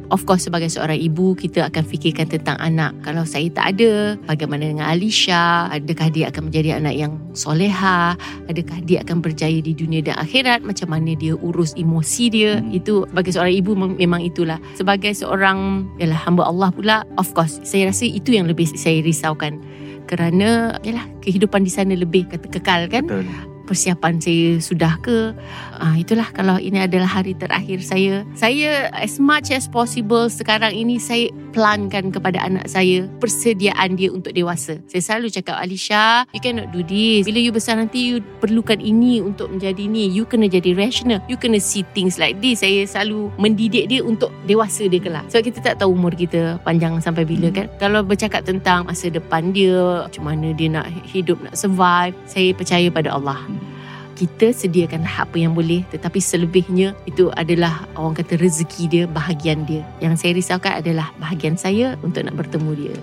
Of 0.09 0.25
course, 0.25 0.49
sebagai 0.49 0.73
seorang 0.73 0.97
ibu, 0.97 1.37
kita 1.37 1.69
akan 1.69 1.85
fikirkan 1.85 2.33
tentang 2.33 2.57
anak. 2.57 2.97
Kalau 3.05 3.29
saya 3.29 3.53
tak 3.53 3.77
ada, 3.77 4.17
bagaimana 4.25 4.65
dengan 4.65 4.89
Alisha? 4.89 5.69
Adakah 5.69 6.09
dia 6.09 6.33
akan 6.33 6.49
menjadi 6.49 6.81
anak 6.81 6.95
yang 6.97 7.13
soleha? 7.37 8.17
Adakah 8.49 8.81
dia 8.89 9.05
akan 9.05 9.21
berjaya 9.21 9.61
di 9.61 9.77
dunia 9.77 10.01
dan 10.01 10.17
akhirat? 10.17 10.65
Macam 10.65 10.89
mana 10.89 11.13
dia 11.13 11.37
urus 11.37 11.77
emosi 11.77 12.25
dia? 12.33 12.65
Hmm. 12.65 12.73
Itu 12.73 13.05
bagi 13.13 13.37
seorang 13.37 13.53
ibu 13.53 13.77
memang 13.77 14.25
itulah. 14.25 14.57
Sebagai 14.81 15.13
seorang 15.13 15.85
yalah, 16.01 16.17
hamba 16.25 16.49
Allah 16.49 16.73
pula, 16.73 16.97
of 17.21 17.29
course, 17.37 17.61
saya 17.61 17.93
rasa 17.93 18.09
itu 18.09 18.33
yang 18.33 18.49
lebih 18.49 18.65
saya 18.65 19.05
risaukan. 19.05 19.61
Kerana 20.09 20.81
yalah, 20.81 21.05
kehidupan 21.21 21.69
di 21.69 21.73
sana 21.73 21.93
lebih 21.93 22.25
kata 22.33 22.49
kekal 22.49 22.89
kan? 22.89 23.05
Betul 23.05 23.29
persiapan 23.69 24.17
saya 24.17 24.57
sudah 24.57 24.97
ke? 25.05 25.37
Uh, 25.77 25.95
itulah 26.01 26.25
kalau 26.33 26.57
ini 26.57 26.81
adalah 26.81 27.21
hari 27.21 27.37
terakhir 27.37 27.85
saya. 27.85 28.25
Saya 28.33 28.89
as 28.97 29.21
much 29.21 29.53
as 29.53 29.69
possible 29.69 30.33
sekarang 30.33 30.73
ini 30.73 30.97
saya 30.97 31.29
plankan 31.53 32.09
kepada 32.09 32.41
anak 32.41 32.65
saya 32.65 33.05
persediaan 33.21 34.01
dia 34.01 34.09
untuk 34.09 34.33
dewasa. 34.33 34.81
Saya 34.89 35.05
selalu 35.05 35.29
cakap 35.29 35.61
Alisha 35.61 36.25
you 36.33 36.41
cannot 36.41 36.73
do 36.73 36.81
this. 36.81 37.29
Bila 37.29 37.39
you 37.45 37.53
besar 37.53 37.77
nanti 37.77 38.17
you 38.17 38.25
perlukan 38.41 38.81
ini 38.81 39.21
untuk 39.21 39.53
menjadi 39.53 39.85
ni. 39.85 40.09
You 40.09 40.25
kena 40.25 40.49
jadi 40.49 40.73
rational. 40.73 41.21
You 41.29 41.37
kena 41.37 41.61
see 41.61 41.85
things 41.93 42.17
like 42.17 42.41
this. 42.41 42.65
Saya 42.65 42.89
selalu 42.89 43.29
mendidik 43.37 43.93
dia 43.93 44.01
untuk 44.01 44.33
dewasa 44.49 44.89
dia 44.89 44.99
kelak. 44.99 45.29
Sebab 45.29 45.45
kita 45.45 45.59
tak 45.61 45.75
tahu 45.85 45.93
umur 45.93 46.17
kita 46.17 46.57
panjang 46.65 46.97
sampai 47.05 47.29
bila 47.29 47.53
kan? 47.53 47.69
Kalau 47.77 48.01
bercakap 48.01 48.49
tentang 48.49 48.89
masa 48.89 49.13
depan 49.13 49.53
dia 49.53 50.09
macam 50.09 50.25
mana 50.25 50.55
dia 50.55 50.69
nak 50.71 50.87
hidup 51.05 51.37
nak 51.43 51.59
survive 51.59 52.15
saya 52.25 52.55
percaya 52.55 52.87
pada 52.89 53.13
Allah 53.13 53.39
kita 54.19 54.51
sediakan 54.51 55.07
apa 55.07 55.39
yang 55.39 55.55
boleh 55.55 55.87
tetapi 55.95 56.19
selebihnya 56.19 56.91
itu 57.07 57.31
adalah 57.39 57.87
orang 57.95 58.19
kata 58.19 58.35
rezeki 58.43 58.83
dia 58.91 59.05
bahagian 59.07 59.63
dia 59.63 59.87
yang 60.03 60.19
saya 60.19 60.35
risaukan 60.35 60.83
adalah 60.83 61.15
bahagian 61.23 61.55
saya 61.55 61.95
untuk 62.03 62.27
nak 62.27 62.35
bertemu 62.35 62.71
dia 62.75 62.95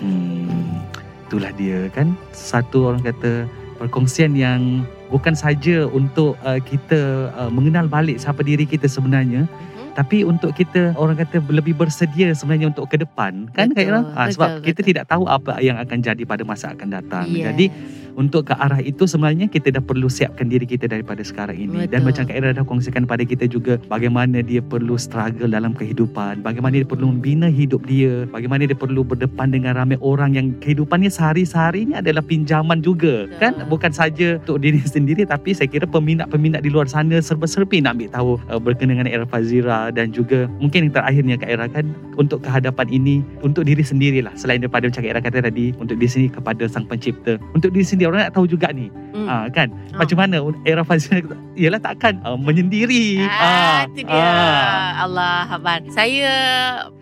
hmm. 0.00 0.80
itulah 1.28 1.52
dia 1.60 1.92
kan 1.92 2.16
satu 2.32 2.88
orang 2.88 3.04
kata 3.04 3.44
perkongsian 3.76 4.32
yang 4.32 4.88
bukan 5.12 5.36
saja 5.36 5.84
untuk 5.92 6.40
uh, 6.40 6.56
kita 6.64 7.28
uh, 7.36 7.52
mengenal 7.52 7.84
balik 7.84 8.16
siapa 8.16 8.40
diri 8.40 8.64
kita 8.64 8.88
sebenarnya 8.88 9.44
hmm. 9.44 9.92
tapi 9.92 10.24
untuk 10.24 10.56
kita 10.56 10.96
orang 10.96 11.20
kata 11.20 11.44
lebih 11.52 11.76
bersedia 11.76 12.32
sebenarnya 12.32 12.72
untuk 12.72 12.88
ke 12.88 12.96
depan 12.96 13.52
kan 13.52 13.68
betul, 13.68 13.84
Ira? 13.84 14.00
Ha, 14.16 14.32
sebab 14.32 14.48
betul. 14.48 14.64
kita 14.72 14.80
tidak 14.80 15.04
tahu 15.12 15.28
apa 15.28 15.60
yang 15.60 15.76
akan 15.76 16.00
jadi 16.00 16.24
pada 16.24 16.40
masa 16.40 16.72
akan 16.72 16.88
datang. 16.88 17.28
Yes. 17.28 17.52
Jadi 17.52 17.66
untuk 18.14 18.50
ke 18.50 18.54
arah 18.56 18.80
itu 18.80 19.04
sebenarnya 19.06 19.50
kita 19.50 19.74
dah 19.74 19.82
perlu 19.82 20.06
siapkan 20.06 20.46
diri 20.46 20.64
kita 20.64 20.86
daripada 20.86 21.20
sekarang 21.20 21.58
ini. 21.58 21.84
Betul. 21.84 21.90
dan 21.90 22.00
macam 22.06 22.22
Kak 22.26 22.36
Era 22.36 22.50
dah 22.54 22.64
kongsikan 22.64 23.04
pada 23.04 23.22
kita 23.26 23.44
juga 23.50 23.76
bagaimana 23.90 24.40
dia 24.40 24.62
perlu 24.62 24.94
struggle 24.94 25.50
dalam 25.50 25.74
kehidupan 25.74 26.40
bagaimana 26.40 26.80
dia 26.80 26.86
perlu 26.86 27.10
membina 27.10 27.50
hidup 27.50 27.82
dia 27.84 28.24
bagaimana 28.30 28.64
dia 28.64 28.78
perlu 28.78 29.02
berdepan 29.02 29.50
dengan 29.50 29.74
ramai 29.74 29.98
orang 30.00 30.38
yang 30.38 30.46
kehidupannya 30.62 31.10
sehari-hari 31.10 31.86
ini 31.90 31.98
adalah 31.98 32.22
pinjaman 32.22 32.80
juga. 32.80 33.26
Betul. 33.28 33.40
kan? 33.42 33.52
Bukan 33.66 33.92
saja 33.92 34.38
untuk 34.38 34.62
diri 34.62 34.80
sendiri 34.94 35.26
tapi 35.26 35.52
saya 35.52 35.66
kira 35.66 35.84
peminat-peminat 35.84 36.62
di 36.62 36.70
luar 36.70 36.86
sana 36.86 37.18
serba-serbi 37.18 37.82
nak 37.82 37.98
ambil 37.98 38.08
tahu 38.10 38.30
uh, 38.48 38.60
berkenaan 38.60 39.02
dengan 39.02 39.08
Era 39.10 39.26
Fazira 39.26 39.90
dan 39.90 40.14
juga 40.14 40.46
mungkin 40.62 40.88
yang 40.88 40.94
terakhirnya 40.94 41.36
Kak 41.40 41.50
Era 41.50 41.66
kan 41.66 41.90
untuk 42.14 42.46
kehadapan 42.46 42.86
ini 42.90 43.26
untuk 43.42 43.66
diri 43.66 43.82
sendirilah. 43.82 44.32
Selain 44.38 44.62
daripada 44.62 44.86
macam 44.86 45.02
Kak 45.02 45.10
Era 45.10 45.20
kata 45.20 45.38
tadi 45.42 45.74
untuk 45.82 45.98
diri 45.98 46.10
sendiri 46.10 46.32
kepada 46.38 46.64
sang 46.70 46.86
pencipta. 46.86 47.36
Untuk 47.56 47.74
diri 47.74 47.82
sendiri 47.82 48.03
dia 48.04 48.12
orang 48.12 48.28
nak 48.28 48.36
tahu 48.36 48.44
juga 48.44 48.68
ni. 48.68 48.92
Hmm. 49.16 49.24
Ha, 49.24 49.48
kan? 49.48 49.72
Oh. 49.96 50.04
Macam 50.04 50.16
mana 50.20 50.36
era 50.68 50.84
Fazil 50.84 51.24
ialah 51.56 51.80
takkan 51.80 52.20
uh, 52.20 52.36
menyendiri. 52.36 53.24
Ah, 53.24 53.88
itu 53.88 54.04
dia. 54.04 54.12
Ha. 54.12 55.08
Allah 55.08 55.48
Akbar. 55.48 55.80
Saya 55.88 56.28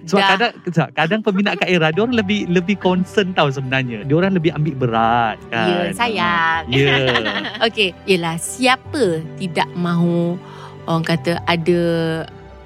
sebab 0.07 0.23
dah. 0.23 0.31
kadang 0.31 0.53
kadang 0.95 1.21
peminat 1.27 1.59
Kak 1.59 1.67
Era 1.67 1.91
dia 1.91 2.07
orang 2.07 2.15
lebih 2.23 2.47
lebih 2.47 2.79
concern 2.79 3.35
tahu 3.35 3.51
sebenarnya. 3.51 4.07
Dia 4.07 4.15
orang 4.15 4.39
lebih 4.39 4.55
ambil 4.55 4.75
berat 4.79 5.39
kan. 5.51 5.67
Ya, 5.67 5.91
sayang. 5.91 6.63
Ya. 6.71 6.79
Yeah. 6.79 7.63
Okey, 7.67 7.91
yalah 8.07 8.39
siapa 8.39 9.27
tidak 9.43 9.67
mahu 9.75 10.39
orang 10.87 11.03
kata 11.03 11.43
ada 11.51 11.83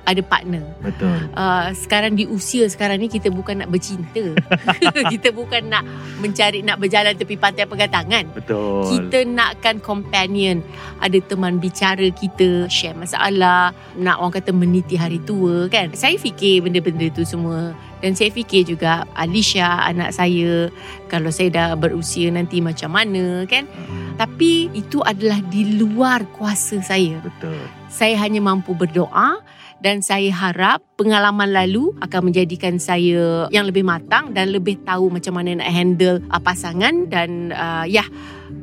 ada 0.07 0.23
partner. 0.23 0.63
Betul. 0.81 1.29
Uh, 1.35 1.75
sekarang 1.75 2.15
di 2.15 2.25
usia 2.31 2.65
sekarang 2.71 3.03
ni 3.03 3.11
kita 3.11 3.29
bukan 3.29 3.67
nak 3.67 3.69
bercinta. 3.75 4.33
kita 5.13 5.35
bukan 5.35 5.67
nak 5.67 5.83
mencari 6.23 6.63
nak 6.63 6.79
berjalan 6.79 7.13
tepi 7.19 7.35
pantai 7.35 7.67
pegang 7.67 7.91
tangan. 7.91 8.25
Betul. 8.31 8.87
Kita 8.87 9.27
nakkan 9.27 9.83
companion, 9.83 10.63
ada 11.03 11.19
teman 11.19 11.59
bicara 11.59 12.07
kita, 12.15 12.71
share 12.71 12.95
masalah, 12.95 13.75
nak 13.99 14.23
orang 14.23 14.39
kata 14.39 14.55
meniti 14.55 14.95
hari 14.95 15.19
tua 15.27 15.67
kan. 15.67 15.91
Saya 15.93 16.15
fikir 16.17 16.63
benda-benda 16.63 17.11
tu 17.11 17.27
semua 17.27 17.75
dan 18.05 18.13
saya 18.13 18.29
fikir 18.31 18.69
juga 18.69 19.09
Alicia 19.17 19.83
anak 19.89 20.15
saya 20.15 20.69
kalau 21.11 21.33
saya 21.33 21.49
dah 21.51 21.69
berusia 21.75 22.29
nanti 22.31 22.63
macam 22.63 22.95
mana 22.95 23.43
kan. 23.51 23.67
Hmm. 23.67 24.15
Tapi 24.17 24.71
itu 24.73 25.03
adalah 25.03 25.43
di 25.51 25.77
luar 25.77 26.25
kuasa 26.37 26.79
saya. 26.85 27.19
Betul. 27.19 27.59
Saya 27.91 28.21
hanya 28.21 28.39
mampu 28.45 28.77
berdoa 28.77 29.41
dan 29.85 30.01
saya 30.01 30.33
harap 30.33 30.81
pengalaman 30.97 31.53
lalu 31.53 31.93
akan 32.01 32.33
menjadikan 32.33 32.81
saya 32.81 33.49
yang 33.53 33.69
lebih 33.69 33.85
matang 33.85 34.33
dan 34.33 34.53
lebih 34.53 34.81
tahu 34.89 35.13
macam 35.13 35.37
mana 35.37 35.61
nak 35.61 35.69
handle 35.69 36.19
uh, 36.33 36.41
pasangan 36.41 37.09
dan 37.13 37.53
uh, 37.53 37.85
ya 37.85 38.05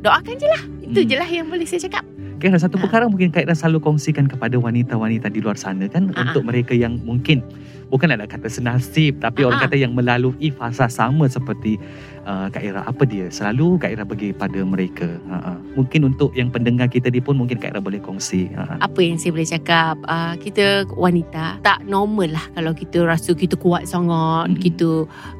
doakan 0.01 0.35
je 0.35 0.47
lah 0.49 0.63
itu 0.83 0.99
hmm. 1.05 1.09
je 1.09 1.15
lah 1.17 1.29
yang 1.29 1.47
boleh 1.49 1.67
saya 1.67 1.85
cakap 1.85 2.05
Okay, 2.43 2.51
satu 2.59 2.75
ha. 2.75 2.83
perkara 2.83 3.07
mungkin 3.07 3.31
Kak 3.31 3.47
Ira 3.47 3.55
selalu 3.55 3.79
kongsikan 3.79 4.27
kepada 4.27 4.59
wanita-wanita 4.59 5.31
di 5.31 5.39
luar 5.39 5.55
sana 5.55 5.87
kan 5.87 6.11
Ha-ha. 6.11 6.27
untuk 6.27 6.43
mereka 6.43 6.75
yang 6.75 6.99
mungkin 6.99 7.39
bukan 7.87 8.11
nak 8.11 8.35
kata 8.35 8.51
senasib 8.51 9.15
tapi 9.23 9.47
Ha-ha. 9.47 9.47
orang 9.47 9.59
kata 9.63 9.79
yang 9.79 9.95
melalui 9.95 10.51
fasa 10.51 10.91
sama 10.91 11.31
seperti 11.31 11.79
uh, 12.25 12.47
Kak 12.49 12.63
Ira 12.63 12.81
apa 12.83 13.03
dia 13.03 13.27
selalu 13.29 13.79
Kak 13.79 13.91
Ira 13.93 14.03
bagi 14.07 14.31
pada 14.31 14.59
mereka 14.63 15.07
uh, 15.29 15.55
uh. 15.55 15.57
mungkin 15.75 16.09
untuk 16.11 16.31
yang 16.33 16.49
pendengar 16.49 16.87
kita 16.89 17.11
ni 17.11 17.19
pun 17.19 17.37
mungkin 17.37 17.59
Kak 17.59 17.75
Ira 17.75 17.81
boleh 17.83 17.99
kongsi 17.99 18.51
uh, 18.55 18.63
uh. 18.63 18.77
apa 18.83 18.99
yang 19.03 19.19
saya 19.19 19.31
boleh 19.35 19.49
cakap 19.49 19.95
uh, 20.07 20.33
kita 20.39 20.87
wanita 20.95 21.59
tak 21.61 21.83
normal 21.87 22.33
lah 22.33 22.45
kalau 22.55 22.71
kita 22.75 23.03
rasa 23.03 23.35
kita 23.35 23.55
kuat 23.59 23.85
sangat 23.87 24.49
mm-hmm. 24.49 24.63
kita 24.63 24.89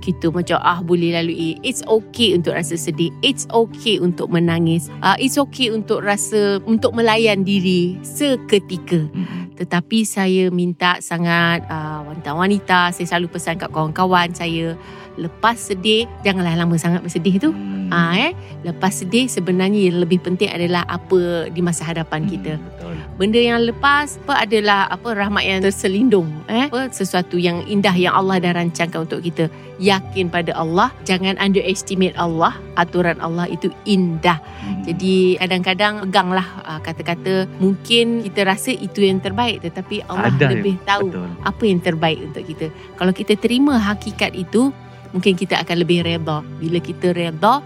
kita 0.03 0.25
macam 0.29 0.57
ah 0.61 0.79
boleh 0.83 1.15
lalui 1.15 1.57
it's 1.63 1.83
okay 1.87 2.35
untuk 2.35 2.55
rasa 2.55 2.75
sedih 2.75 3.11
it's 3.23 3.47
okay 3.51 3.97
untuk 3.99 4.29
menangis 4.29 4.91
uh, 5.01 5.15
it's 5.17 5.39
okay 5.39 5.71
untuk 5.71 6.03
rasa 6.03 6.59
untuk 6.67 6.91
melayan 6.95 7.47
diri 7.47 7.95
seketika 8.03 8.99
mm-hmm. 8.99 9.55
tetapi 9.59 10.03
saya 10.03 10.51
minta 10.51 10.99
sangat 10.99 11.63
uh, 11.67 12.03
wanita-wanita 12.07 12.91
saya 12.91 13.05
selalu 13.07 13.31
pesan 13.31 13.59
kat 13.59 13.71
kawan-kawan 13.71 14.29
saya 14.35 14.75
lepas 15.17 15.57
sedih 15.57 16.09
janganlah 16.25 16.57
lama 16.57 16.75
sangat 16.77 17.05
bersedih 17.05 17.37
tu. 17.37 17.49
Hmm. 17.53 17.89
ha, 17.93 18.17
eh. 18.17 18.31
Lepas 18.65 19.03
sedih 19.03 19.29
sebenarnya 19.29 19.91
yang 19.91 20.01
lebih 20.01 20.23
penting 20.23 20.49
adalah 20.49 20.87
apa 20.89 21.51
di 21.51 21.61
masa 21.61 21.85
hadapan 21.85 22.25
hmm, 22.25 22.29
kita. 22.31 22.53
betul. 22.57 22.95
benda 23.13 23.37
yang 23.37 23.61
lepas 23.61 24.17
apa 24.25 24.49
adalah 24.49 24.89
apa 24.89 25.13
rahmat 25.13 25.43
yang 25.45 25.59
terselindung 25.61 26.29
eh. 26.49 26.65
Apa 26.71 26.89
sesuatu 26.89 27.37
yang 27.37 27.61
indah 27.69 27.93
yang 27.93 28.17
Allah 28.17 28.41
dah 28.41 28.57
rancangkan 28.57 29.05
untuk 29.05 29.21
kita. 29.21 29.47
Yakin 29.81 30.29
pada 30.29 30.53
Allah 30.57 30.89
jangan 31.05 31.37
underestimate 31.37 32.15
Allah. 32.17 32.57
Aturan 32.73 33.21
Allah 33.21 33.45
itu 33.49 33.69
indah. 33.85 34.41
Hmm. 34.63 34.81
jadi 34.87 35.37
kadang-kadang 35.43 35.93
peganglah 36.09 36.47
uh, 36.65 36.79
kata-kata. 36.81 37.45
Mungkin 37.61 38.25
kita 38.25 38.47
rasa 38.47 38.73
itu 38.73 39.05
yang 39.05 39.21
terbaik 39.21 39.61
tetapi 39.61 40.01
Allah 40.09 40.33
Ada, 40.33 40.55
lebih 40.55 40.79
tahu 40.87 41.13
betul. 41.13 41.29
apa 41.43 41.63
yang 41.67 41.79
terbaik 41.83 42.19
untuk 42.23 42.43
kita. 42.47 42.67
Kalau 42.97 43.13
kita 43.13 43.33
terima 43.37 43.77
hakikat 43.77 44.33
itu 44.33 44.73
mungkin 45.13 45.37
kita 45.37 45.61
akan 45.61 45.77
lebih 45.79 46.03
reda. 46.03 46.41
Bila 46.59 46.81
kita 46.81 47.13
reda, 47.13 47.61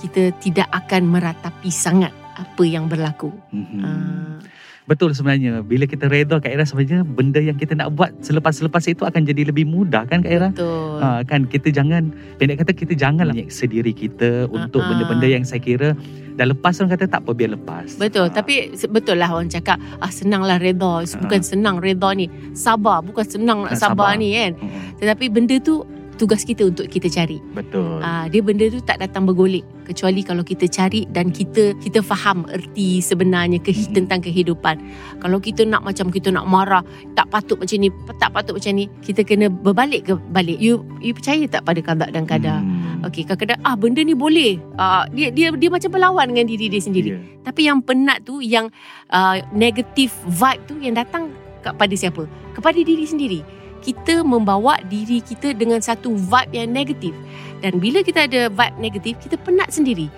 kita 0.00 0.32
tidak 0.40 0.68
akan 0.70 1.10
meratapi 1.10 1.68
sangat 1.68 2.14
apa 2.34 2.62
yang 2.62 2.86
berlaku. 2.86 3.34
Mm-hmm. 3.52 3.82
Uh. 3.82 4.38
Betul 4.84 5.16
sebenarnya. 5.16 5.64
Bila 5.64 5.88
kita 5.88 6.12
reda 6.12 6.36
Kak 6.36 6.52
Ira 6.52 6.68
sebenarnya 6.68 7.08
benda 7.08 7.40
yang 7.40 7.56
kita 7.56 7.72
nak 7.72 7.96
buat 7.96 8.12
selepas-selepas 8.20 8.84
itu 8.84 9.08
akan 9.08 9.24
jadi 9.24 9.48
lebih 9.48 9.64
mudah 9.64 10.04
kan 10.04 10.20
Kak 10.20 10.28
Ira? 10.28 10.48
Betul. 10.52 11.00
Ha, 11.00 11.24
kan 11.24 11.48
kita 11.48 11.72
jangan, 11.72 12.12
pendek 12.36 12.60
kata 12.60 12.76
kita 12.76 12.92
janganlah 12.92 13.32
nyeksa 13.32 13.64
diri 13.64 13.96
kita 13.96 14.44
untuk 14.52 14.84
uh-huh. 14.84 14.92
benda-benda 14.92 15.24
yang 15.24 15.40
saya 15.40 15.64
kira 15.64 15.96
dah 16.36 16.46
lepas 16.52 16.76
orang 16.84 17.00
kata 17.00 17.08
tak 17.08 17.24
apa 17.24 17.32
biar 17.32 17.56
lepas. 17.56 17.96
Betul. 17.96 18.28
Ha. 18.28 18.36
Tapi 18.36 18.76
betul 18.92 19.16
lah 19.16 19.32
orang 19.32 19.48
cakap 19.48 19.80
ah 20.04 20.12
senanglah 20.12 20.60
reda. 20.60 21.00
Bukan 21.16 21.40
ha. 21.40 21.48
senang 21.48 21.80
reda 21.80 22.12
ni. 22.12 22.28
Sabar. 22.52 23.00
Bukan 23.00 23.24
senang 23.24 23.64
nak 23.64 23.80
sabar, 23.80 24.12
sabar 24.12 24.20
ni 24.20 24.36
kan. 24.36 24.52
Uh-huh. 24.60 25.00
Tetapi 25.00 25.24
benda 25.32 25.56
tu 25.64 25.80
tugas 26.16 26.46
kita 26.46 26.70
untuk 26.70 26.86
kita 26.88 27.10
cari. 27.10 27.42
Betul. 27.52 28.00
Ah, 28.00 28.26
dia 28.30 28.40
benda 28.40 28.66
tu 28.70 28.80
tak 28.80 29.02
datang 29.02 29.26
bergolek 29.26 29.66
kecuali 29.84 30.24
kalau 30.24 30.40
kita 30.40 30.64
cari 30.66 31.04
dan 31.12 31.28
kita 31.28 31.76
kita 31.76 32.00
faham 32.00 32.48
erti 32.48 33.04
sebenarnya 33.04 33.60
ke, 33.60 33.74
Mm-mm. 33.74 33.92
tentang 33.92 34.24
kehidupan. 34.24 34.80
Kalau 35.20 35.38
kita 35.38 35.68
nak 35.68 35.84
macam 35.84 36.08
kita 36.08 36.32
nak 36.32 36.48
marah, 36.48 36.80
tak 37.12 37.28
patut 37.28 37.60
macam 37.60 37.76
ni, 37.76 37.92
tak 38.16 38.30
patut 38.32 38.56
macam 38.56 38.72
ni, 38.72 38.88
kita 39.04 39.20
kena 39.26 39.52
berbalik 39.52 40.08
ke 40.08 40.12
balik. 40.32 40.56
You 40.56 40.86
you 41.04 41.12
percaya 41.12 41.44
tak 41.46 41.68
pada 41.68 41.80
qada 41.84 42.08
dan 42.08 42.24
qadar? 42.24 42.64
Hmm. 42.64 43.04
Okey, 43.04 43.28
kadang-kadang 43.28 43.60
ah 43.66 43.76
benda 43.76 44.00
ni 44.00 44.16
boleh. 44.16 44.56
Ah 44.80 45.04
dia 45.12 45.28
dia 45.28 45.52
dia 45.52 45.68
macam 45.68 45.92
berlawan 45.92 46.32
dengan 46.32 46.48
diri 46.48 46.72
dia 46.72 46.80
sendiri. 46.80 47.10
Ya. 47.14 47.20
Tapi 47.44 47.68
yang 47.68 47.84
penat 47.84 48.24
tu 48.24 48.40
yang 48.40 48.72
uh, 49.12 49.36
negative 49.52 50.10
vibe 50.24 50.62
tu 50.64 50.80
yang 50.80 50.96
datang 50.96 51.28
kepada 51.60 51.92
siapa? 51.92 52.24
Kepada 52.56 52.80
diri 52.80 53.04
sendiri. 53.04 53.40
Kita 53.84 54.24
membawa 54.24 54.80
diri 54.88 55.20
kita 55.20 55.52
dengan 55.52 55.84
satu 55.84 56.16
vibe 56.16 56.56
yang 56.56 56.72
negatif. 56.72 57.12
Dan 57.60 57.76
bila 57.76 58.00
kita 58.00 58.24
ada 58.24 58.48
vibe 58.48 58.76
negatif, 58.80 59.20
kita 59.20 59.36
penat 59.36 59.68
sendiri. 59.68 60.08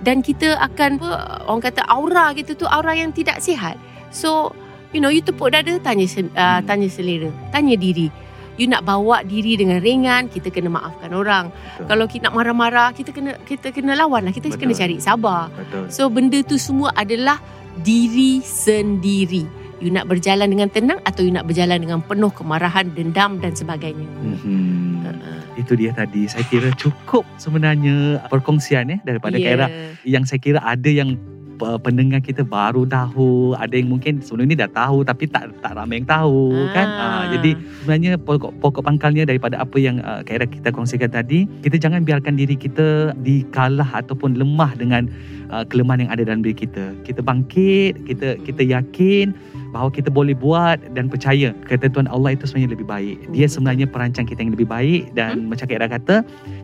Dan 0.00 0.22
kita 0.22 0.60
akan 0.62 1.02
orang 1.50 1.62
kata 1.64 1.82
aura 1.90 2.30
kita 2.36 2.54
tu 2.54 2.68
aura 2.70 2.94
yang 2.94 3.10
tidak 3.10 3.42
sihat. 3.42 3.74
So, 4.14 4.54
you 4.94 5.02
know, 5.02 5.10
you 5.10 5.24
tepuk 5.24 5.50
dada 5.50 5.74
tanya 5.82 6.06
uh, 6.06 6.22
Hmm. 6.60 6.62
tanya 6.68 6.88
selera, 6.88 7.32
tanya 7.50 7.74
diri. 7.74 8.12
You 8.56 8.72
nak 8.72 8.88
bawa 8.88 9.20
diri 9.20 9.60
dengan 9.60 9.84
ringan, 9.84 10.32
kita 10.32 10.48
kena 10.48 10.72
maafkan 10.72 11.12
orang. 11.12 11.52
Betul. 11.52 11.84
Kalau 11.92 12.04
kita 12.08 12.22
nak 12.32 12.34
marah-marah, 12.40 12.88
kita 12.96 13.12
kena 13.12 13.36
kita 13.44 13.68
kena 13.68 13.92
lawan 13.92 14.24
lah. 14.24 14.32
Kita 14.32 14.48
Betul. 14.48 14.60
kena 14.64 14.72
cari 14.72 14.96
sabar. 14.96 15.52
Betul. 15.52 15.84
So 15.92 16.08
benda 16.08 16.40
tu 16.40 16.56
semua 16.56 16.88
adalah 16.96 17.36
diri 17.84 18.40
sendiri. 18.40 19.44
You 19.76 19.92
nak 19.92 20.08
berjalan 20.08 20.48
dengan 20.48 20.72
tenang 20.72 21.04
atau 21.04 21.20
you 21.20 21.32
nak 21.32 21.44
berjalan 21.44 21.76
dengan 21.76 22.00
penuh 22.00 22.32
kemarahan, 22.32 22.88
dendam 22.96 23.36
dan 23.44 23.52
sebagainya. 23.52 24.08
Hmm. 24.24 25.04
Uh-uh. 25.04 25.40
Itu 25.60 25.76
dia 25.76 25.92
tadi. 25.92 26.24
Saya 26.24 26.48
kira 26.48 26.72
cukup 26.80 27.28
sebenarnya 27.36 28.24
perkongsian 28.32 28.88
eh 28.88 29.00
daripada. 29.04 29.36
Kak 29.36 29.52
Era. 29.52 29.68
Yang 30.00 30.32
saya 30.32 30.40
kira 30.40 30.60
ada 30.64 30.88
yang 30.88 31.20
uh, 31.62 31.78
pendengar 31.78 32.20
kita 32.20 32.42
baru 32.42 32.84
tahu, 32.84 33.54
ada 33.56 33.74
yang 33.76 33.92
mungkin 33.92 34.20
sebelum 34.20 34.48
ni 34.48 34.56
dah 34.56 34.68
tahu 34.68 35.02
tapi 35.02 35.24
tak 35.26 35.52
tak 35.60 35.76
ramai 35.76 36.02
yang 36.02 36.08
tahu 36.08 36.52
Ah. 36.52 36.70
kan. 36.72 36.88
Uh, 36.88 37.24
jadi 37.38 37.50
sebenarnya 37.82 38.12
pokok 38.18 38.52
pokok 38.60 38.82
pangkalnya 38.84 39.24
daripada 39.24 39.60
apa 39.60 39.76
yang 39.76 40.00
uh, 40.00 40.20
Kak 40.24 40.34
Era 40.36 40.46
kita 40.46 40.68
kongsikan 40.72 41.10
tadi, 41.10 41.44
kita 41.62 41.76
jangan 41.76 42.02
biarkan 42.02 42.34
diri 42.34 42.56
kita 42.56 43.14
dikalah 43.20 43.88
ataupun 43.92 44.36
lemah 44.36 44.72
dengan 44.76 45.08
uh, 45.50 45.64
kelemahan 45.66 46.06
yang 46.06 46.12
ada 46.12 46.22
dalam 46.24 46.40
diri 46.42 46.56
kita. 46.56 46.92
Kita 47.04 47.20
bangkit, 47.20 48.04
kita 48.04 48.40
kita 48.42 48.62
yakin 48.62 49.32
bahawa 49.74 49.92
kita 49.92 50.08
boleh 50.08 50.32
buat 50.32 50.80
dan 50.96 51.10
percaya 51.12 51.52
ketentuan 51.68 52.08
Allah 52.08 52.32
itu 52.32 52.48
sebenarnya 52.48 52.72
lebih 52.72 52.88
baik. 52.88 53.16
Dia 53.34 53.44
Betul. 53.44 53.52
sebenarnya 53.52 53.86
perancang 53.90 54.24
kita 54.24 54.40
yang 54.40 54.52
lebih 54.56 54.68
baik 54.68 55.12
dan 55.12 55.44
Hmm. 55.44 55.52
macam 55.52 55.68
Kak 55.68 55.76
Era 55.76 55.88
kata, 55.90 56.16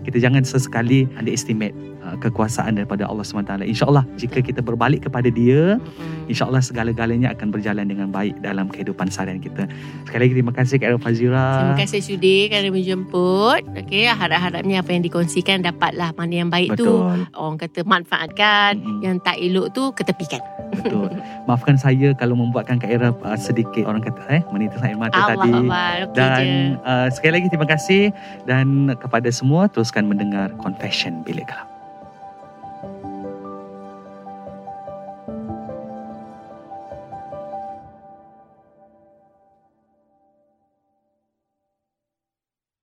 kita 0.07 0.17
jangan 0.17 0.47
sesekali 0.47 1.05
underestimate 1.19 1.75
uh, 2.05 2.17
kekuasaan 2.19 2.77
daripada 2.77 3.07
Allah 3.07 3.25
SWT. 3.25 3.63
InsyaAllah 3.63 4.05
jika 4.19 4.43
kita 4.43 4.61
berbalik 4.61 5.07
kepada 5.09 5.31
dia. 5.31 5.79
InsyaAllah 6.27 6.63
segala-galanya 6.63 7.35
akan 7.35 7.49
berjalan 7.55 7.87
dengan 7.87 8.11
baik 8.11 8.39
dalam 8.43 8.69
kehidupan 8.69 9.09
seharian 9.09 9.39
kita. 9.43 9.67
Sekali 10.07 10.29
lagi 10.29 10.35
terima 10.39 10.53
kasih 10.55 10.77
Kak 10.79 11.01
Fazira. 11.03 11.47
Terima 11.63 11.79
kasih 11.79 12.01
Sudi 12.03 12.51
kerana 12.51 12.69
menjemput. 12.71 13.63
Okey, 13.79 14.07
harap-harapnya 14.11 14.83
apa 14.83 14.91
yang 14.95 15.03
dikongsikan 15.07 15.63
dapatlah 15.63 16.15
mana 16.15 16.35
yang 16.45 16.51
baik 16.51 16.75
tu 16.77 16.87
Betul, 16.87 17.27
orang 17.35 17.59
kata 17.59 17.81
manfaatkan, 17.87 18.73
Mm-mm. 18.79 19.01
yang 19.03 19.17
tak 19.23 19.39
elok 19.39 19.73
tu 19.73 19.91
ketepikan. 19.95 20.43
betul. 20.73 21.11
Maafkan 21.49 21.77
saya 21.77 22.15
kalau 22.15 22.39
membuatkan 22.39 22.79
Kak 22.79 22.91
Era 22.91 23.11
uh, 23.13 23.39
sedikit 23.39 23.85
orang 23.87 24.03
kata 24.03 24.23
eh 24.31 24.43
menitis 24.55 24.81
air 24.83 24.97
mata 24.99 25.15
Allah 25.17 25.35
tadi. 25.35 25.51
Okey 25.51 25.63
je. 25.63 26.17
Dan 26.17 26.45
uh, 26.85 27.09
sekali 27.11 27.33
lagi 27.41 27.49
terima 27.49 27.69
kasih 27.69 28.03
dan 28.47 28.93
kepada 28.99 29.29
semua 29.33 29.67
teruskan 29.69 30.07
mendengar 30.09 30.53
Confession 30.61 31.25
Bilik 31.27 31.49
Gelap. 31.49 31.72